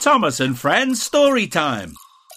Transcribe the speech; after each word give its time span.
Thomas 0.00 0.38
and 0.38 0.56
Friends 0.56 1.02
Story 1.02 1.48
Time. 1.48 1.92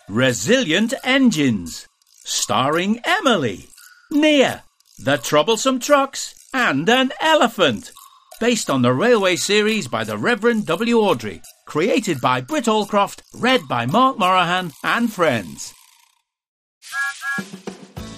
Resilient 0.09 0.96
Engines. 1.04 1.87
Starring 2.24 3.00
Emily, 3.06 3.67
Nia, 4.09 4.64
The 4.98 5.17
Troublesome 5.17 5.79
Trucks, 5.79 6.33
and 6.55 6.89
an 6.89 7.11
Elephant. 7.21 7.92
Based 8.39 8.71
on 8.71 8.82
the 8.82 8.91
railway 8.91 9.36
series 9.36 9.88
by 9.88 10.04
the 10.04 10.18
Reverend 10.18 10.66
W. 10.66 10.97
Awdry. 10.97 11.43
Created 11.68 12.20
by 12.20 12.41
Britt 12.41 12.66
Allcroft, 12.66 13.21
read 13.36 13.62
by 13.70 13.86
Mark 13.86 14.18
Moraghan 14.18 14.73
and 14.84 15.14
friends. 15.14 15.71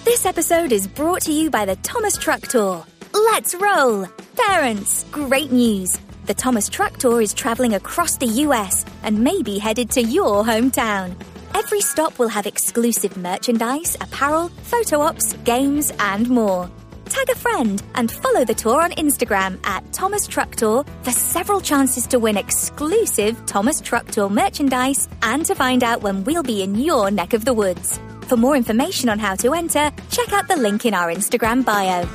This 0.06 0.24
episode 0.24 0.72
is 0.72 0.86
brought 0.88 1.20
to 1.22 1.32
you 1.32 1.50
by 1.50 1.66
the 1.66 1.76
Thomas 1.76 2.16
Truck 2.16 2.40
Tour. 2.48 2.86
Let's 3.12 3.54
roll! 3.54 4.06
Parents, 4.36 5.04
great 5.12 5.52
news! 5.52 5.98
The 6.26 6.32
Thomas 6.32 6.70
Truck 6.70 6.96
Tour 6.96 7.20
is 7.20 7.34
travelling 7.34 7.74
across 7.74 8.16
the 8.16 8.26
US 8.44 8.86
and 9.02 9.22
may 9.22 9.42
be 9.42 9.58
headed 9.58 9.90
to 9.90 10.02
your 10.02 10.42
hometown. 10.42 11.14
Every 11.52 11.82
stop 11.82 12.18
will 12.18 12.28
have 12.28 12.46
exclusive 12.46 13.18
merchandise, 13.18 13.94
apparel, 14.00 14.48
photo 14.62 15.02
ops, 15.02 15.34
games, 15.44 15.92
and 15.98 16.30
more. 16.30 16.70
Tag 17.04 17.28
a 17.28 17.34
friend 17.34 17.82
and 17.94 18.10
follow 18.10 18.42
the 18.42 18.54
tour 18.54 18.80
on 18.80 18.92
Instagram 18.92 19.58
at 19.66 19.92
Thomas 19.92 20.26
Truck 20.26 20.56
Tour 20.56 20.86
for 21.02 21.10
several 21.10 21.60
chances 21.60 22.06
to 22.06 22.18
win 22.18 22.38
exclusive 22.38 23.44
Thomas 23.44 23.82
Truck 23.82 24.06
Tour 24.06 24.30
merchandise 24.30 25.06
and 25.22 25.44
to 25.44 25.54
find 25.54 25.84
out 25.84 26.00
when 26.00 26.24
we'll 26.24 26.42
be 26.42 26.62
in 26.62 26.74
your 26.74 27.10
neck 27.10 27.34
of 27.34 27.44
the 27.44 27.52
woods. 27.52 28.00
For 28.22 28.38
more 28.38 28.56
information 28.56 29.10
on 29.10 29.18
how 29.18 29.34
to 29.36 29.52
enter, 29.52 29.92
check 30.10 30.32
out 30.32 30.48
the 30.48 30.56
link 30.56 30.86
in 30.86 30.94
our 30.94 31.12
Instagram 31.12 31.66
bio. 31.66 32.08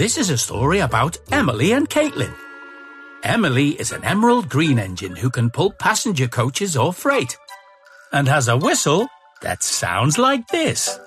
This 0.00 0.16
is 0.16 0.30
a 0.30 0.38
story 0.38 0.78
about 0.78 1.18
Emily 1.30 1.72
and 1.72 1.86
Caitlin. 1.86 2.34
Emily 3.22 3.78
is 3.78 3.92
an 3.92 4.02
emerald 4.02 4.48
green 4.48 4.78
engine 4.78 5.14
who 5.14 5.28
can 5.28 5.50
pull 5.50 5.72
passenger 5.72 6.26
coaches 6.26 6.74
or 6.74 6.90
freight 6.94 7.36
and 8.10 8.26
has 8.26 8.48
a 8.48 8.56
whistle 8.56 9.08
that 9.42 9.62
sounds 9.62 10.16
like 10.16 10.48
this. 10.48 10.98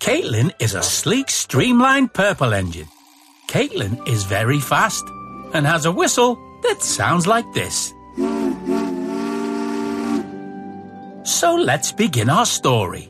Caitlin 0.00 0.50
is 0.58 0.74
a 0.74 0.82
sleek, 0.82 1.30
streamlined 1.30 2.12
purple 2.12 2.52
engine. 2.52 2.88
Caitlin 3.46 4.04
is 4.08 4.24
very 4.24 4.58
fast 4.58 5.04
and 5.54 5.64
has 5.64 5.86
a 5.86 5.92
whistle 5.92 6.34
that 6.64 6.82
sounds 6.82 7.28
like 7.28 7.46
this. 7.54 7.94
So 11.22 11.54
let's 11.54 11.92
begin 11.92 12.28
our 12.28 12.44
story. 12.44 13.08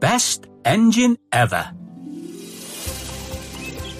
Best 0.00 0.46
engine 0.66 1.16
ever. 1.32 1.72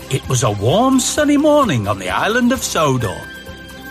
It 0.08 0.28
was 0.28 0.44
a 0.44 0.52
warm, 0.52 1.00
sunny 1.00 1.36
morning 1.36 1.88
on 1.88 1.98
the 1.98 2.10
island 2.10 2.52
of 2.52 2.62
Sodor. 2.62 3.20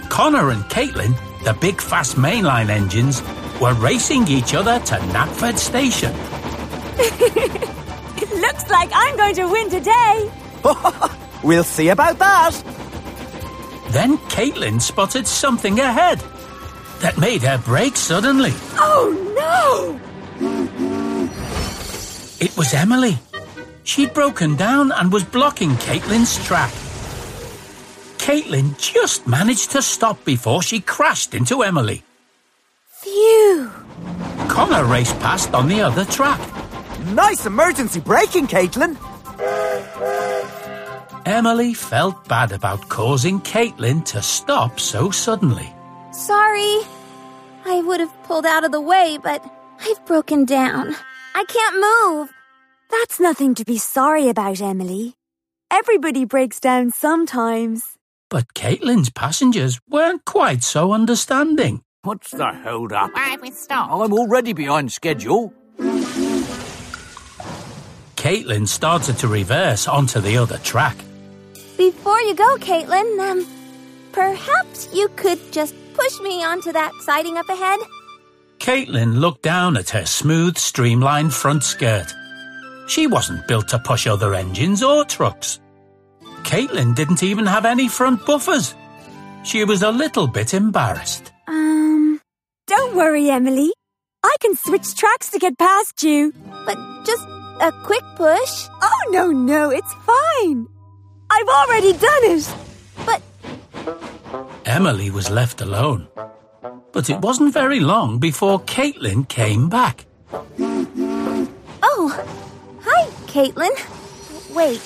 Connor 0.08 0.52
and 0.52 0.64
Caitlin, 0.66 1.14
the 1.44 1.54
big, 1.54 1.82
fast 1.82 2.16
mainline 2.16 2.70
engines, 2.70 3.22
were 3.60 3.74
racing 3.74 4.30
each 4.30 4.54
other 4.54 4.80
to 4.80 4.96
Knapford 4.96 5.58
Station. 5.58 6.14
it 6.98 8.32
looks 8.32 8.70
like 8.70 8.90
I'm 8.94 9.18
going 9.18 9.36
to 9.36 9.46
win 9.46 9.70
today. 9.70 10.32
we'll 11.44 11.66
see 11.66 11.90
about 11.90 12.18
that. 12.20 12.52
Then 13.90 14.18
Caitlin 14.30 14.82
spotted 14.82 15.28
something 15.28 15.82
ahead 15.82 16.20
that 17.02 17.18
made 17.18 17.42
her 17.42 17.58
brake 17.58 17.98
suddenly. 17.98 18.54
Oh 18.78 19.12
no! 19.36 20.00
It 22.40 22.56
was 22.56 22.74
Emily. 22.74 23.18
She'd 23.86 24.14
broken 24.14 24.56
down 24.56 24.92
and 24.92 25.14
was 25.14 25.24
blocking 25.24 25.70
Caitlin's 25.78 26.44
track. 26.44 26.74
Caitlin 28.18 28.78
just 28.80 29.28
managed 29.28 29.72
to 29.72 29.82
stop 29.84 30.26
before 30.26 30.64
she 30.64 30.80
crashed 30.80 31.36
into 31.36 31.62
Emily. 31.62 32.04
Phew! 32.90 33.72
Connor 34.50 34.86
raced 34.86 35.20
past 35.20 35.54
on 35.54 35.68
the 35.68 35.82
other 35.82 36.04
track. 36.06 36.42
Nice 37.14 37.46
emergency 37.46 38.00
braking, 38.00 38.48
Caitlin. 38.48 38.98
Emily 41.28 41.76
felt 41.76 42.28
bad 42.28 42.52
about 42.52 42.90
causing 42.90 43.40
Caitlin 43.42 44.04
to 44.06 44.22
stop 44.24 44.80
so 44.80 45.12
suddenly. 45.12 45.72
Sorry. 46.12 46.80
I 47.66 47.84
would 47.86 48.00
have 48.00 48.24
pulled 48.24 48.48
out 48.48 48.64
of 48.64 48.72
the 48.72 48.82
way, 48.82 49.20
but 49.22 49.46
I've 49.80 50.04
broken 50.08 50.46
down. 50.46 50.96
I 51.36 51.44
can't 51.48 51.76
move. 51.76 52.35
That's 52.92 53.20
nothing 53.20 53.56
to 53.56 53.66
be 53.66 53.78
sorry 53.78 54.30
about, 54.30 54.62
Emily. 54.62 55.16
Everybody 55.72 56.26
breaks 56.26 56.60
down 56.60 56.92
sometimes. 56.92 57.84
But 58.30 58.54
Caitlin's 58.54 59.10
passengers 59.10 59.80
weren't 59.90 60.26
quite 60.26 60.64
so 60.64 60.94
understanding. 60.94 61.84
What's 62.04 62.32
the 62.32 62.54
hold 62.54 62.94
up? 62.94 63.12
Why 63.14 63.38
we 63.42 63.52
stop? 63.52 63.92
I'm 63.92 64.14
already 64.14 64.54
behind 64.54 64.92
schedule. 64.92 65.54
Caitlin 68.16 68.68
started 68.68 69.18
to 69.20 69.28
reverse 69.28 69.88
onto 69.88 70.20
the 70.20 70.38
other 70.38 70.58
track. 70.60 70.98
Before 71.78 72.20
you 72.22 72.34
go, 72.34 72.58
Caitlin, 72.58 73.20
um, 73.20 73.46
perhaps 74.12 74.88
you 74.94 75.10
could 75.16 75.40
just 75.52 75.76
push 75.94 76.20
me 76.22 76.44
onto 76.44 76.72
that 76.72 76.92
siding 77.02 77.38
up 77.38 77.50
ahead? 77.50 77.80
Caitlin 78.60 79.20
looked 79.20 79.42
down 79.42 79.78
at 79.78 79.90
her 79.90 80.06
smooth, 80.06 80.58
streamlined 80.58 81.34
front 81.34 81.64
skirt. 81.64 82.14
She 82.88 83.08
wasn't 83.08 83.48
built 83.48 83.68
to 83.70 83.80
push 83.80 84.08
other 84.08 84.34
engines 84.34 84.84
or 84.84 85.06
trucks. 85.06 85.60
Caitlin 86.44 86.96
didn't 86.96 87.24
even 87.24 87.46
have 87.46 87.66
any 87.66 87.88
front 87.88 88.26
buffers. 88.26 88.76
She 89.44 89.64
was 89.64 89.82
a 89.82 89.92
little 89.92 90.28
bit 90.28 90.54
embarrassed. 90.54 91.32
Um, 91.48 92.22
don't 92.68 92.96
worry, 92.96 93.30
Emily. 93.30 93.72
I 94.24 94.36
can 94.42 94.56
switch 94.56 94.96
tracks 94.96 95.32
to 95.32 95.40
get 95.40 95.58
past 95.58 96.04
you. 96.04 96.34
But 96.66 96.78
just 97.06 97.24
a 97.62 97.72
quick 97.84 98.04
push? 98.16 98.68
Oh, 98.82 99.10
no, 99.10 99.32
no, 99.32 99.70
it's 99.70 99.94
fine. 100.06 100.68
I've 101.30 101.48
already 101.48 101.94
done 101.94 102.24
it. 102.24 102.56
But. 103.06 103.22
Emily 104.66 105.10
was 105.10 105.30
left 105.30 105.62
alone. 105.62 106.08
But 106.92 107.10
it 107.10 107.20
wasn't 107.20 107.54
very 107.54 107.80
long 107.80 108.20
before 108.20 108.60
Caitlin 108.62 109.28
came 109.28 109.70
back. 109.70 110.06
Oh, 111.84 112.45
Caitlin. 113.36 113.76
Wait, 114.56 114.80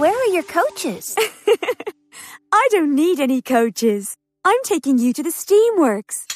where 0.00 0.12
are 0.12 0.32
your 0.34 0.42
coaches? 0.42 1.14
I 2.52 2.68
don't 2.72 2.92
need 2.92 3.20
any 3.20 3.40
coaches. 3.40 4.16
I'm 4.44 4.58
taking 4.64 4.98
you 4.98 5.12
to 5.12 5.22
the 5.22 5.30
Steamworks. 5.30 6.26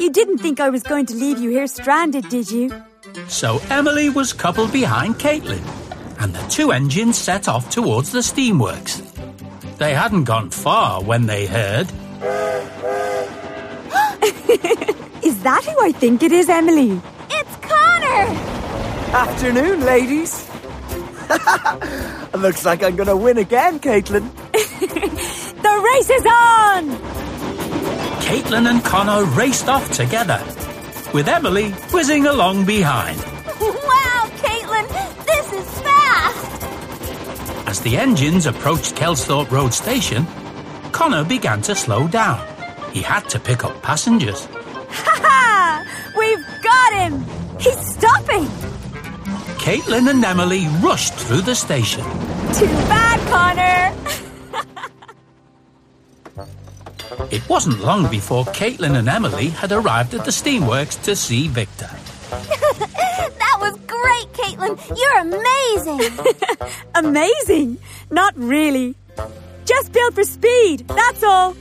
You 0.00 0.10
didn't 0.10 0.38
think 0.38 0.58
I 0.58 0.70
was 0.70 0.82
going 0.82 1.06
to 1.06 1.14
leave 1.14 1.38
you 1.38 1.50
here 1.50 1.68
stranded, 1.68 2.28
did 2.28 2.50
you? 2.50 2.74
So 3.28 3.60
Emily 3.70 4.08
was 4.08 4.32
coupled 4.32 4.72
behind 4.72 5.20
Caitlin, 5.20 5.62
and 6.18 6.34
the 6.34 6.48
two 6.48 6.72
engines 6.72 7.16
set 7.16 7.46
off 7.46 7.70
towards 7.70 8.10
the 8.10 8.22
steamworks. 8.22 8.98
They 9.78 9.94
hadn't 9.94 10.24
gone 10.24 10.50
far 10.50 11.00
when 11.00 11.26
they 11.26 11.46
heard. 11.46 11.86
is 15.22 15.40
that 15.44 15.64
who 15.64 15.80
I 15.80 15.92
think 15.94 16.24
it 16.24 16.32
is, 16.32 16.48
Emily? 16.48 17.00
It's 19.12 19.20
Connor! 19.20 19.30
Afternoon, 19.30 19.84
ladies. 19.84 20.48
Looks 22.34 22.64
like 22.64 22.82
I'm 22.82 22.96
gonna 22.96 23.16
win 23.16 23.38
again, 23.38 23.78
Caitlin. 23.78 24.30
the 24.52 25.82
race 25.84 26.10
is 26.10 26.26
on! 26.26 26.90
Caitlin 28.22 28.70
and 28.70 28.82
Connor 28.84 29.24
raced 29.24 29.68
off 29.68 29.90
together, 29.90 30.42
with 31.12 31.28
Emily 31.28 31.70
whizzing 31.92 32.26
along 32.26 32.64
behind. 32.64 33.18
Wow, 33.60 34.30
Caitlin, 34.38 34.88
this 35.26 35.52
is 35.52 35.80
fast! 35.82 36.62
As 37.68 37.80
the 37.80 37.96
engines 37.96 38.46
approached 38.46 38.96
Kelsthorpe 38.96 39.50
Road 39.50 39.74
Station, 39.74 40.26
Connor 40.92 41.24
began 41.24 41.60
to 41.62 41.74
slow 41.74 42.08
down. 42.08 42.40
He 42.92 43.02
had 43.02 43.28
to 43.30 43.38
pick 43.38 43.64
up 43.64 43.82
passengers. 43.82 44.46
Ha 44.46 45.20
ha! 45.22 45.84
We've 46.16 46.44
got 46.62 46.92
him! 46.94 47.24
He's 47.60 47.94
stopping! 47.94 48.21
Caitlin 49.62 50.10
and 50.10 50.24
Emily 50.24 50.66
rushed 50.82 51.14
through 51.14 51.42
the 51.42 51.54
station. 51.54 52.02
Too 52.52 52.66
bad, 52.90 53.20
Connor! 53.30 53.94
It 57.30 57.48
wasn't 57.48 57.78
long 57.80 58.10
before 58.10 58.44
Caitlin 58.46 58.98
and 58.98 59.08
Emily 59.08 59.50
had 59.50 59.70
arrived 59.70 60.14
at 60.14 60.24
the 60.24 60.32
steamworks 60.32 61.00
to 61.04 61.14
see 61.14 61.46
Victor. 61.46 61.88
that 62.30 63.56
was 63.60 63.78
great, 63.86 64.32
Caitlin! 64.32 64.76
You're 64.98 65.18
amazing! 65.20 66.26
amazing? 66.96 67.78
Not 68.10 68.34
really. 68.36 68.96
Just 69.64 69.92
built 69.92 70.14
for 70.14 70.24
speed, 70.24 70.88
that's 70.88 71.22
all. 71.22 71.54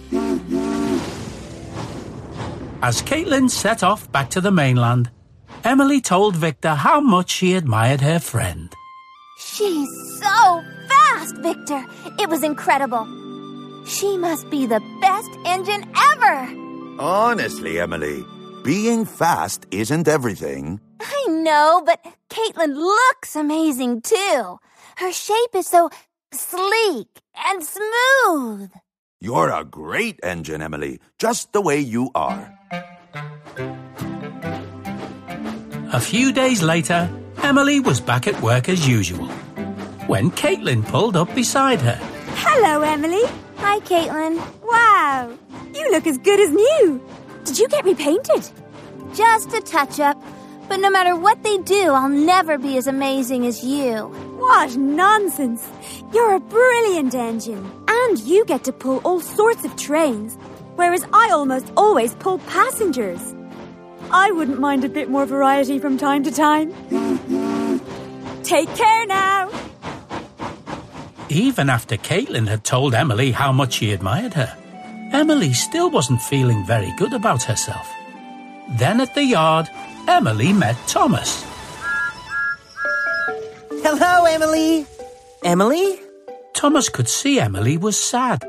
As 2.81 3.04
Caitlin 3.04 3.47
set 3.47 3.83
off 3.83 4.12
back 4.12 4.31
to 4.31 4.42
the 4.42 4.50
mainland, 4.50 5.12
Emily 5.63 6.02
told 6.02 6.36
Victor 6.36 6.74
how 6.74 7.00
much 7.00 7.30
she 7.30 7.54
admired 7.54 8.02
her 8.02 8.19
friend. 8.19 8.74
She's 9.38 9.90
so 10.19 10.63
fast, 10.88 11.38
Victor. 11.38 11.86
It 12.19 12.30
was 12.30 12.44
incredible. 12.44 13.06
She 13.86 14.18
must 14.18 14.50
be 14.50 14.66
the 14.66 14.81
best 15.02 15.30
engine 15.46 15.84
ever. 16.13 16.50
Honestly, 17.00 17.80
Emily, 17.80 18.24
being 18.63 19.06
fast 19.06 19.66
isn't 19.72 20.08
everything. 20.08 20.80
I 21.00 21.25
know, 21.30 21.84
but 21.86 22.04
Caitlin 22.30 22.75
looks 22.75 23.36
amazing 23.36 24.02
too. 24.02 24.60
Her 24.98 25.12
shape 25.12 25.56
is 25.56 25.68
so 25.68 25.90
sleek 26.34 27.07
and 27.36 27.64
smooth. 27.64 28.72
You're 29.19 29.52
a 29.52 29.64
great 29.64 30.19
engine, 30.24 30.62
Emily, 30.64 31.00
just 31.19 31.54
the 31.54 31.62
way 31.62 31.80
you 31.80 32.10
are. 32.16 32.57
A 35.94 36.00
few 36.00 36.32
days 36.32 36.64
later, 36.64 37.10
Emily 37.44 37.82
was 37.82 38.00
back 38.00 38.26
at 38.26 38.42
work 38.42 38.70
as 38.70 38.88
usual. 38.88 39.28
When 40.08 40.32
Caitlin 40.32 40.88
pulled 40.88 41.18
up 41.18 41.36
beside 41.36 41.82
her, 41.82 42.00
Hello, 42.36 42.80
Emily. 42.80 43.22
Hi, 43.58 43.80
Caitlin. 43.82 44.40
Wow, 44.64 45.38
you 45.76 45.92
look 45.92 46.08
as 46.08 46.18
good 46.18 46.40
as 46.40 46.50
new. 46.50 47.06
Did 47.44 47.60
you 47.60 47.68
get 47.68 47.84
repainted? 47.84 48.50
Just 49.14 49.54
a 49.54 49.60
touch 49.60 50.00
up. 50.00 50.16
But 50.70 50.80
no 50.80 50.90
matter 50.90 51.14
what 51.18 51.44
they 51.44 51.58
do, 51.58 51.92
I'll 51.92 52.08
never 52.08 52.58
be 52.58 52.78
as 52.78 52.88
amazing 52.88 53.46
as 53.46 53.62
you. 53.62 54.04
What 54.40 54.78
nonsense! 54.78 55.68
You're 56.14 56.36
a 56.36 56.40
brilliant 56.40 57.16
engine, 57.16 57.70
and 57.90 58.18
you 58.20 58.46
get 58.46 58.64
to 58.64 58.72
pull 58.72 59.00
all 59.04 59.20
sorts 59.20 59.66
of 59.66 59.76
trains, 59.76 60.38
whereas 60.76 61.06
I 61.12 61.32
almost 61.32 61.70
always 61.76 62.16
pull 62.16 62.38
passengers. 62.40 63.36
I 64.13 64.31
wouldn't 64.31 64.60
mind 64.60 64.84
a 64.84 64.90
bit 64.90 65.10
more 65.10 65.25
variety 65.25 65.80
from 65.80 65.98
time 65.98 66.24
to 66.24 66.31
time. 66.31 66.72
Take 68.44 68.74
care 68.75 69.06
now! 69.06 69.50
even 71.31 71.69
after 71.69 71.96
Caitlin 71.96 72.48
had 72.48 72.66
told 72.66 72.94
Emily 72.94 73.31
how 73.31 73.54
much 73.54 73.75
she 73.75 73.94
admired 73.94 74.34
her, 74.34 74.54
Emily 75.13 75.54
still 75.54 75.90
wasn't 75.90 76.22
feeling 76.22 76.66
very 76.66 76.94
good 76.98 77.13
about 77.13 77.44
herself. 77.44 77.90
Then 78.72 79.00
at 79.00 79.16
the 79.16 79.24
yard, 79.24 79.69
Emily 80.08 80.52
met 80.52 80.75
Thomas. 80.88 81.46
Hello, 83.84 84.25
Emily. 84.25 84.86
Emily? 85.44 86.00
Thomas 86.54 86.90
could 86.90 87.07
see 87.07 87.40
Emily 87.40 87.78
was 87.78 87.98
sad. 87.98 88.44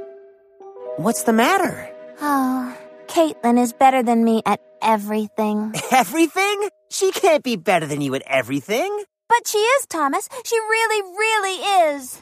What's 0.97 1.23
the 1.23 1.33
matter? 1.33 1.89
Oh, 2.21 2.72
Caitlin 3.13 3.61
is 3.61 3.75
better 3.75 4.03
than 4.03 4.25
me 4.25 4.41
at 4.47 4.61
everything. 4.81 5.75
Everything? 5.93 6.69
She 6.91 7.13
can't 7.13 7.45
be 7.45 7.57
better 7.57 7.87
than 7.87 8.01
you 8.01 8.15
at 8.15 8.23
everything. 8.27 9.05
But 9.29 9.47
she 9.47 9.59
is, 9.59 9.87
Thomas. 9.87 10.31
She 10.47 10.59
really, 10.59 11.03
really 11.03 11.57
is. 11.93 12.19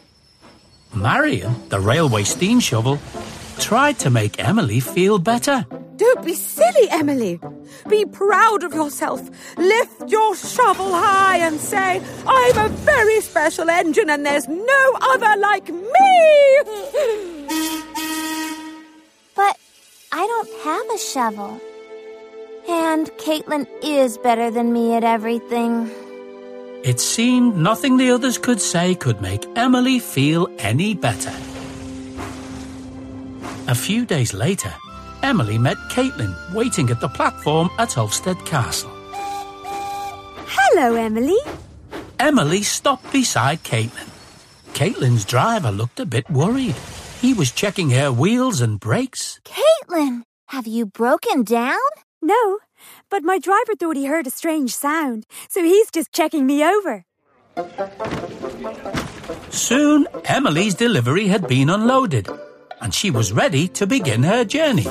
Marion, 0.93 1.69
the 1.69 1.79
railway 1.79 2.25
steam 2.25 2.59
shovel, 2.59 2.99
tried 3.61 4.01
to 4.01 4.11
make 4.11 4.45
Emily 4.45 4.81
feel 4.81 5.21
better. 5.21 5.65
Don't 5.97 6.25
be 6.25 6.35
silly, 6.35 6.91
Emily. 6.91 7.39
Be 7.89 8.05
proud 8.05 8.65
of 8.65 8.75
yourself. 8.75 9.21
Lift 9.57 10.11
your 10.11 10.35
shovel 10.35 10.91
high 10.91 11.37
and 11.37 11.61
say, 11.61 12.03
I'm 12.27 12.59
a 12.59 12.69
very 12.69 13.21
special 13.21 13.71
engine 13.71 14.11
and 14.11 14.27
there's 14.27 14.49
no 14.49 14.97
other 15.01 15.37
like 15.41 15.69
me. 15.69 16.61
But 20.21 20.25
I 20.25 20.27
don't 20.27 20.53
have 20.65 20.91
a 20.95 20.99
shovel. 20.99 21.61
And 22.69 23.07
Caitlin 23.13 23.67
is 23.83 24.19
better 24.19 24.51
than 24.51 24.71
me 24.71 24.95
at 24.95 25.03
everything. 25.03 25.91
It 26.85 27.01
seemed 27.01 27.57
nothing 27.57 27.97
the 27.97 28.11
others 28.11 28.37
could 28.37 28.61
say 28.61 28.95
could 28.95 29.23
make 29.23 29.47
Emily 29.57 29.99
feel 29.99 30.47
any 30.59 30.93
better. 30.93 31.33
A 33.67 33.75
few 33.75 34.05
days 34.05 34.35
later, 34.35 34.75
Emily 35.23 35.57
met 35.57 35.79
Caitlin 35.91 36.35
waiting 36.55 36.91
at 36.91 37.01
the 37.01 37.09
platform 37.09 37.71
at 37.79 37.97
Ulfstead 37.97 38.45
Castle. 38.45 38.91
Hello, 40.59 40.97
Emily. 40.97 41.41
Emily 42.19 42.63
stopped 42.63 43.11
beside 43.11 43.63
Caitlin. 43.63 44.11
Caitlin's 44.75 45.25
driver 45.25 45.71
looked 45.71 45.99
a 45.99 46.05
bit 46.05 46.29
worried. 46.29 46.77
He 47.21 47.35
was 47.35 47.53
checking 47.53 47.91
her 47.91 48.11
wheels 48.11 48.63
and 48.63 48.81
brakes. 48.81 49.41
Caitlin, 49.45 50.23
have 50.49 50.67
you 50.67 50.87
broken 50.87 51.43
down? 51.43 51.79
No, 52.23 52.61
but 53.11 53.23
my 53.23 53.39
driver 53.39 53.75
thought 53.79 53.97
he 53.97 54.07
heard 54.07 54.27
a 54.27 54.31
strange 54.31 54.75
sound, 54.75 55.27
so 55.49 55.63
he's 55.63 55.91
just 55.91 56.13
checking 56.15 56.47
me 56.47 56.65
over. 56.65 57.05
Soon, 59.51 60.07
Emily's 60.25 60.75
delivery 60.75 61.29
had 61.29 61.47
been 61.47 61.69
unloaded, 61.69 62.27
and 62.81 62.95
she 62.95 63.11
was 63.11 63.33
ready 63.33 63.69
to 63.69 63.87
begin 63.87 64.23
her 64.23 64.43
journey. 64.43 64.87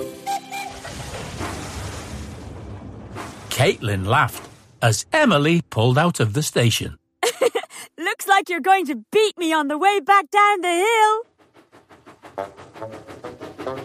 Caitlin 3.49 4.05
laughed 4.05 4.47
as 4.83 5.07
Emily 5.11 5.63
pulled 5.63 5.97
out 5.97 6.19
of 6.19 6.33
the 6.33 6.43
station. 6.43 6.99
Looks 7.97 8.27
like 8.27 8.49
you're 8.49 8.59
going 8.59 8.85
to 8.85 9.03
beat 9.11 9.35
me 9.39 9.51
on 9.51 9.67
the 9.67 9.79
way 9.79 9.99
back 9.99 10.29
down 10.29 10.61
the 10.61 10.67
hill. 10.69 11.28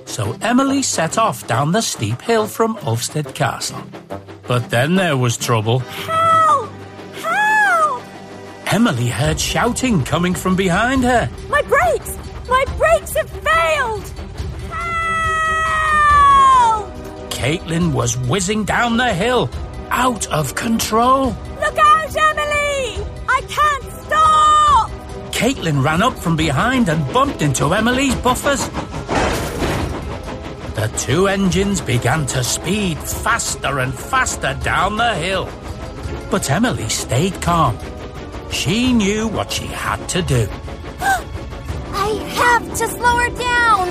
So 0.06 0.36
Emily 0.40 0.82
set 0.82 1.18
off 1.18 1.46
down 1.46 1.72
the 1.72 1.80
steep 1.80 2.22
hill 2.22 2.46
from 2.46 2.76
Ulfstead 2.76 3.34
Castle. 3.34 3.82
But 4.46 4.70
then 4.70 4.94
there 4.94 5.16
was 5.16 5.36
trouble. 5.36 5.80
Help! 5.80 6.70
Help! 7.14 8.02
Emily 8.72 9.08
heard 9.08 9.40
shouting 9.40 10.04
coming 10.04 10.34
from 10.34 10.54
behind 10.54 11.02
her. 11.02 11.28
My 11.48 11.62
brakes! 11.62 12.16
My 12.48 12.64
brakes 12.76 13.14
have 13.14 13.30
failed! 13.30 14.08
Help! 14.70 16.10
Caitlin 17.30 17.92
was 17.92 18.16
whizzing 18.16 18.64
down 18.64 18.96
the 18.96 19.12
hill, 19.12 19.50
out 19.90 20.26
of 20.28 20.54
control. 20.54 21.34
Caitlin 25.44 25.84
ran 25.84 26.00
up 26.02 26.14
from 26.14 26.36
behind 26.36 26.88
and 26.88 27.04
bumped 27.12 27.42
into 27.42 27.74
Emily's 27.74 28.14
buffers. 28.14 28.66
The 30.74 30.90
two 30.96 31.26
engines 31.26 31.82
began 31.82 32.24
to 32.28 32.42
speed 32.42 32.96
faster 32.96 33.80
and 33.80 33.92
faster 33.92 34.58
down 34.62 34.96
the 34.96 35.14
hill. 35.14 35.46
But 36.30 36.50
Emily 36.50 36.88
stayed 36.88 37.42
calm. 37.42 37.76
She 38.50 38.94
knew 38.94 39.28
what 39.28 39.52
she 39.52 39.66
had 39.66 40.08
to 40.08 40.22
do. 40.22 40.48
I 41.92 42.08
have 42.40 42.66
to 42.78 42.88
slow 42.88 43.16
her 43.18 43.30
down. 43.38 43.90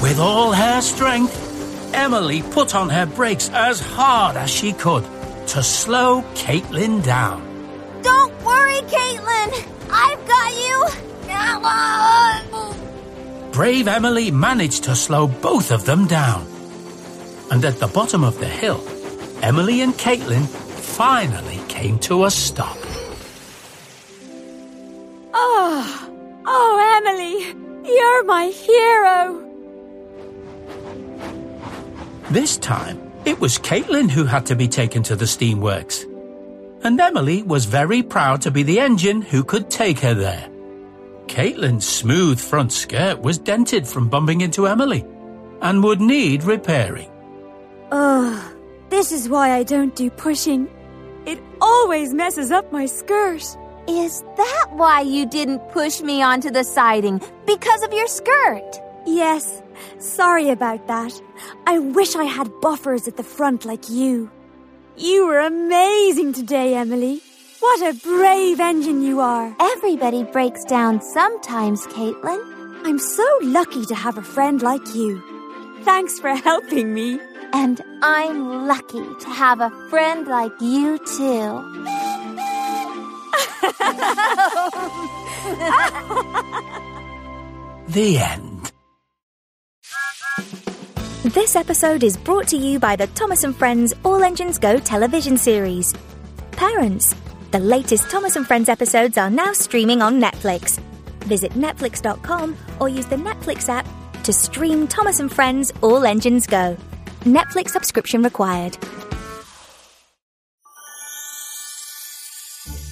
With 0.00 0.20
all 0.20 0.52
her 0.52 0.80
strength, 0.82 1.92
Emily 1.92 2.42
put 2.42 2.76
on 2.76 2.88
her 2.90 3.06
brakes 3.06 3.50
as 3.52 3.80
hard 3.80 4.36
as 4.36 4.50
she 4.50 4.72
could 4.72 5.02
to 5.48 5.64
slow 5.64 6.22
Caitlin 6.36 7.02
down. 7.02 7.42
Don't 8.02 8.39
worry, 8.70 8.82
Caitlin. 8.82 9.50
I've 9.90 10.26
got 10.26 10.52
you. 10.52 10.86
Brave 13.52 13.88
Emily 13.88 14.30
managed 14.30 14.84
to 14.84 14.96
slow 14.96 15.26
both 15.26 15.70
of 15.70 15.84
them 15.84 16.06
down. 16.06 16.46
And 17.50 17.64
at 17.64 17.78
the 17.78 17.88
bottom 17.88 18.24
of 18.24 18.38
the 18.38 18.46
hill, 18.46 18.82
Emily 19.42 19.80
and 19.80 19.92
Caitlin 19.94 20.46
finally 20.46 21.60
came 21.68 21.98
to 22.00 22.24
a 22.24 22.30
stop. 22.30 22.76
Oh, 25.34 26.08
oh, 26.46 26.96
Emily, 26.96 27.92
you're 27.92 28.24
my 28.24 28.46
hero. 28.46 29.46
This 32.30 32.56
time, 32.56 33.12
it 33.24 33.40
was 33.40 33.58
Caitlin 33.58 34.08
who 34.10 34.24
had 34.24 34.46
to 34.46 34.54
be 34.54 34.68
taken 34.68 35.02
to 35.02 35.16
the 35.16 35.24
steamworks. 35.24 36.09
And 36.82 37.00
Emily 37.00 37.42
was 37.42 37.66
very 37.66 38.02
proud 38.02 38.40
to 38.42 38.50
be 38.50 38.62
the 38.62 38.80
engine 38.80 39.22
who 39.22 39.44
could 39.44 39.70
take 39.70 39.98
her 40.00 40.14
there. 40.14 40.48
Caitlin's 41.26 41.86
smooth 41.86 42.40
front 42.40 42.72
skirt 42.72 43.20
was 43.20 43.38
dented 43.38 43.86
from 43.86 44.08
bumping 44.08 44.40
into 44.40 44.66
Emily 44.66 45.04
and 45.60 45.84
would 45.84 46.00
need 46.00 46.42
repairing. 46.42 47.10
Oh, 47.92 48.52
this 48.88 49.12
is 49.12 49.28
why 49.28 49.52
I 49.52 49.62
don't 49.62 49.94
do 49.94 50.10
pushing. 50.10 50.68
It 51.26 51.38
always 51.60 52.14
messes 52.14 52.50
up 52.50 52.72
my 52.72 52.86
skirt. 52.86 53.44
Is 53.86 54.22
that 54.36 54.66
why 54.72 55.02
you 55.02 55.26
didn't 55.26 55.68
push 55.70 56.00
me 56.00 56.22
onto 56.22 56.50
the 56.50 56.64
siding? 56.64 57.20
Because 57.46 57.82
of 57.82 57.92
your 57.92 58.06
skirt? 58.06 58.80
Yes, 59.06 59.62
sorry 59.98 60.50
about 60.50 60.86
that. 60.88 61.20
I 61.66 61.78
wish 61.78 62.16
I 62.16 62.24
had 62.24 62.50
buffers 62.60 63.06
at 63.06 63.16
the 63.16 63.22
front 63.22 63.64
like 63.64 63.88
you. 63.90 64.30
You 64.96 65.26
were 65.26 65.40
amazing 65.40 66.32
today, 66.32 66.74
Emily. 66.74 67.20
What 67.60 67.82
a 67.82 67.98
brave 67.98 68.60
engine 68.60 69.02
you 69.02 69.20
are. 69.20 69.54
Everybody 69.60 70.24
breaks 70.24 70.64
down 70.64 71.00
sometimes, 71.00 71.86
Caitlin. 71.86 72.40
I'm 72.84 72.98
so 72.98 73.26
lucky 73.42 73.84
to 73.86 73.94
have 73.94 74.18
a 74.18 74.22
friend 74.22 74.62
like 74.62 74.94
you. 74.94 75.22
Thanks 75.84 76.18
for 76.18 76.34
helping 76.34 76.94
me. 76.94 77.20
And 77.52 77.80
I'm 78.02 78.66
lucky 78.66 79.04
to 79.20 79.28
have 79.30 79.60
a 79.60 79.70
friend 79.90 80.26
like 80.26 80.52
you, 80.60 80.98
too. 80.98 81.66
The 87.90 88.18
end. 88.18 88.69
This 91.24 91.54
episode 91.54 92.02
is 92.02 92.16
brought 92.16 92.48
to 92.48 92.56
you 92.56 92.78
by 92.78 92.96
the 92.96 93.06
Thomas 93.08 93.44
and 93.44 93.54
Friends 93.54 93.92
All 94.06 94.22
Engines 94.24 94.56
Go 94.56 94.78
television 94.78 95.36
series. 95.36 95.92
Parents, 96.52 97.14
the 97.50 97.58
latest 97.58 98.08
Thomas 98.08 98.36
and 98.36 98.46
Friends 98.46 98.70
episodes 98.70 99.18
are 99.18 99.28
now 99.28 99.52
streaming 99.52 100.00
on 100.00 100.18
Netflix. 100.18 100.78
Visit 101.24 101.52
netflix.com 101.52 102.56
or 102.80 102.88
use 102.88 103.04
the 103.04 103.16
Netflix 103.16 103.68
app 103.68 103.86
to 104.22 104.32
stream 104.32 104.88
Thomas 104.88 105.20
and 105.20 105.30
Friends 105.30 105.70
All 105.82 106.06
Engines 106.06 106.46
Go. 106.46 106.74
Netflix 107.24 107.72
subscription 107.72 108.22
required. 108.22 108.78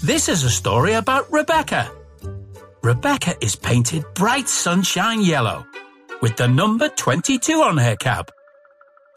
This 0.05 0.29
is 0.29 0.45
a 0.45 0.51
story 0.51 0.93
about 0.93 1.33
Rebecca. 1.33 1.91
Rebecca 2.83 3.37
is 3.41 3.57
painted 3.57 4.05
bright 4.15 4.51
sunshine 4.51 5.23
yellow 5.23 5.65
with 6.21 6.37
the 6.37 6.49
number 6.49 6.89
22 6.89 7.63
on 7.63 7.77
her 7.77 7.97
cab. 7.97 8.31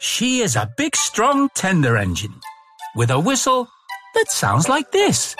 She 0.00 0.40
is 0.40 0.56
a 0.56 0.72
big, 0.76 0.96
strong 0.96 1.48
tender 1.54 1.96
engine 1.96 2.34
with 2.96 3.10
a 3.10 3.18
whistle 3.18 3.68
that 4.14 4.30
sounds 4.30 4.68
like 4.68 4.90
this. 4.92 5.36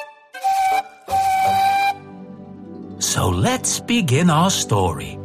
So 2.99 3.29
let's 3.29 3.81
begin 3.81 4.31
our 4.31 4.51
story. 4.51 5.19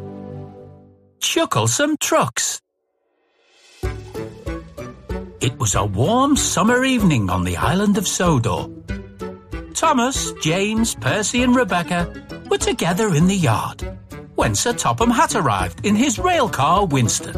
Chucklesome 1.19 1.97
Trucks. 1.99 2.61
It 5.39 5.57
was 5.59 5.75
a 5.75 5.85
warm 5.85 6.35
summer 6.35 6.83
evening 6.83 7.29
on 7.29 7.43
the 7.43 7.57
island 7.57 7.97
of 7.97 8.07
Sodor. 8.07 8.67
Thomas, 9.73 10.33
James, 10.41 10.95
Percy, 10.95 11.43
and 11.43 11.55
Rebecca 11.55 12.11
were 12.49 12.57
together 12.57 13.13
in 13.13 13.27
the 13.27 13.35
yard 13.35 13.97
when 14.37 14.53
Sir 14.53 14.71
Topham 14.71 15.09
Hatt 15.09 15.35
arrived 15.35 15.83
in 15.85 15.95
his 15.95 16.19
rail 16.19 16.47
car 16.47 16.85
Winston. 16.85 17.33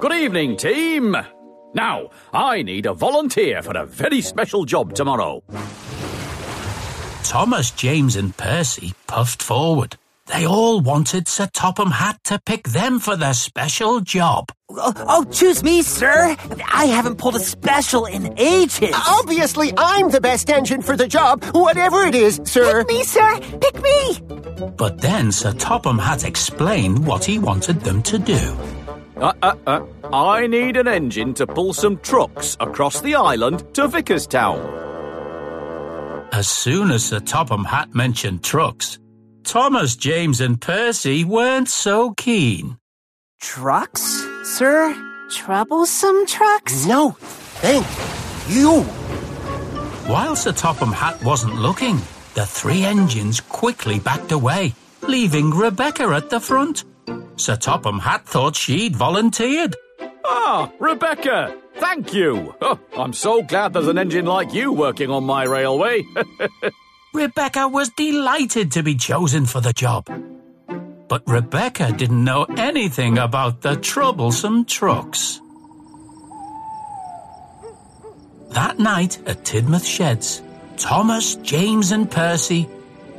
Good 0.00 0.12
evening, 0.12 0.56
team. 0.56 1.16
Now, 1.74 2.10
I 2.32 2.62
need 2.62 2.86
a 2.86 2.94
volunteer 2.94 3.60
for 3.60 3.76
a 3.76 3.84
very 3.84 4.20
special 4.20 4.64
job 4.64 4.94
tomorrow. 4.94 5.42
Thomas, 7.24 7.72
James, 7.72 8.14
and 8.14 8.36
Percy 8.36 8.94
puffed 9.08 9.42
forward. 9.42 9.96
They 10.26 10.46
all 10.46 10.80
wanted 10.80 11.28
Sir 11.28 11.48
Topham 11.52 11.90
Hatt 11.90 12.18
to 12.24 12.40
pick 12.46 12.68
them 12.68 12.98
for 12.98 13.14
their 13.14 13.34
special 13.34 14.00
job. 14.00 14.50
Oh, 14.70 14.92
oh, 14.96 15.24
choose 15.24 15.62
me, 15.62 15.82
sir. 15.82 16.34
I 16.72 16.86
haven't 16.86 17.18
pulled 17.18 17.36
a 17.36 17.40
special 17.40 18.06
in 18.06 18.34
ages. 18.38 18.94
Obviously, 19.06 19.74
I'm 19.76 20.10
the 20.10 20.22
best 20.22 20.48
engine 20.48 20.80
for 20.80 20.96
the 20.96 21.06
job, 21.06 21.44
whatever 21.52 22.04
it 22.04 22.14
is, 22.14 22.40
sir. 22.44 22.84
Pick 22.84 22.88
me, 22.88 23.04
sir. 23.04 23.38
Pick 23.60 23.82
me. 23.82 24.20
But 24.76 25.00
then 25.00 25.30
Sir 25.30 25.52
Topham 25.52 25.98
Hatt 25.98 26.24
explained 26.24 27.06
what 27.06 27.24
he 27.24 27.38
wanted 27.38 27.80
them 27.80 28.02
to 28.04 28.18
do. 28.18 28.56
Uh, 29.16 29.32
uh, 29.42 29.54
uh. 29.66 29.86
I 30.12 30.46
need 30.46 30.78
an 30.78 30.88
engine 30.88 31.34
to 31.34 31.46
pull 31.46 31.74
some 31.74 31.98
trucks 31.98 32.56
across 32.60 33.02
the 33.02 33.14
island 33.14 33.74
to 33.74 33.88
Vickerstown. 33.88 34.82
As 36.32 36.48
soon 36.48 36.90
as 36.90 37.04
Sir 37.04 37.20
Topham 37.20 37.64
Hatt 37.64 37.94
mentioned 37.94 38.42
trucks, 38.42 38.98
Thomas, 39.44 39.94
James, 39.94 40.40
and 40.40 40.60
Percy 40.60 41.22
weren't 41.24 41.68
so 41.68 42.12
keen. 42.14 42.78
Trucks, 43.40 44.24
sir? 44.42 44.94
Troublesome 45.30 46.26
trucks? 46.26 46.86
No, 46.86 47.10
thank 47.60 47.86
you. 48.48 48.82
While 50.10 50.34
Sir 50.36 50.52
Topham 50.52 50.92
Hatt 50.92 51.22
wasn't 51.22 51.56
looking, 51.56 51.96
the 52.34 52.46
three 52.46 52.84
engines 52.84 53.40
quickly 53.40 53.98
backed 54.00 54.32
away, 54.32 54.74
leaving 55.02 55.50
Rebecca 55.50 56.04
at 56.04 56.30
the 56.30 56.40
front. 56.40 56.84
Sir 57.36 57.56
Topham 57.56 57.98
Hatt 58.00 58.26
thought 58.26 58.56
she'd 58.56 58.96
volunteered. 58.96 59.76
Ah, 60.24 60.70
Rebecca, 60.78 61.54
thank 61.76 62.14
you. 62.14 62.54
Oh, 62.62 62.78
I'm 62.96 63.12
so 63.12 63.42
glad 63.42 63.72
there's 63.74 63.88
an 63.88 63.98
engine 63.98 64.24
like 64.26 64.54
you 64.54 64.72
working 64.72 65.10
on 65.10 65.24
my 65.24 65.44
railway. 65.44 66.02
Rebecca 67.14 67.68
was 67.68 67.90
delighted 67.90 68.72
to 68.72 68.82
be 68.82 68.96
chosen 68.96 69.46
for 69.46 69.60
the 69.60 69.72
job. 69.72 70.08
But 71.08 71.22
Rebecca 71.28 71.92
didn't 71.92 72.24
know 72.24 72.42
anything 72.56 73.18
about 73.18 73.62
the 73.62 73.76
troublesome 73.76 74.64
trucks. 74.64 75.40
That 78.50 78.80
night 78.80 79.20
at 79.28 79.44
Tidmouth 79.44 79.86
Sheds, 79.86 80.42
Thomas, 80.76 81.36
James, 81.36 81.92
and 81.92 82.10
Percy 82.10 82.68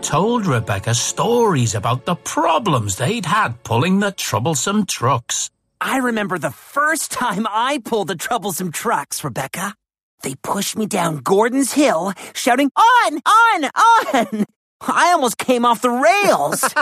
told 0.02 0.46
Rebecca 0.46 0.94
stories 0.94 1.74
about 1.74 2.06
the 2.06 2.16
problems 2.16 2.98
they'd 2.98 3.26
had 3.26 3.64
pulling 3.64 4.02
the 4.02 4.12
troublesome 4.12 4.86
trucks. 4.86 5.50
I 5.80 5.98
remember 6.00 6.38
the 6.38 6.52
first 6.52 7.12
time 7.12 7.48
I 7.50 7.80
pulled 7.84 8.10
the 8.10 8.16
troublesome 8.16 8.74
trucks, 8.74 9.24
Rebecca. 9.24 9.74
They 10.26 10.34
pushed 10.42 10.76
me 10.76 10.88
down 10.88 11.18
Gordon's 11.18 11.72
Hill, 11.72 12.12
shouting, 12.34 12.72
On! 12.76 13.20
On! 13.28 13.66
On! 13.66 14.46
I 14.82 15.12
almost 15.12 15.38
came 15.38 15.66
off 15.66 15.84
the 15.84 15.92
rails. 15.92 16.62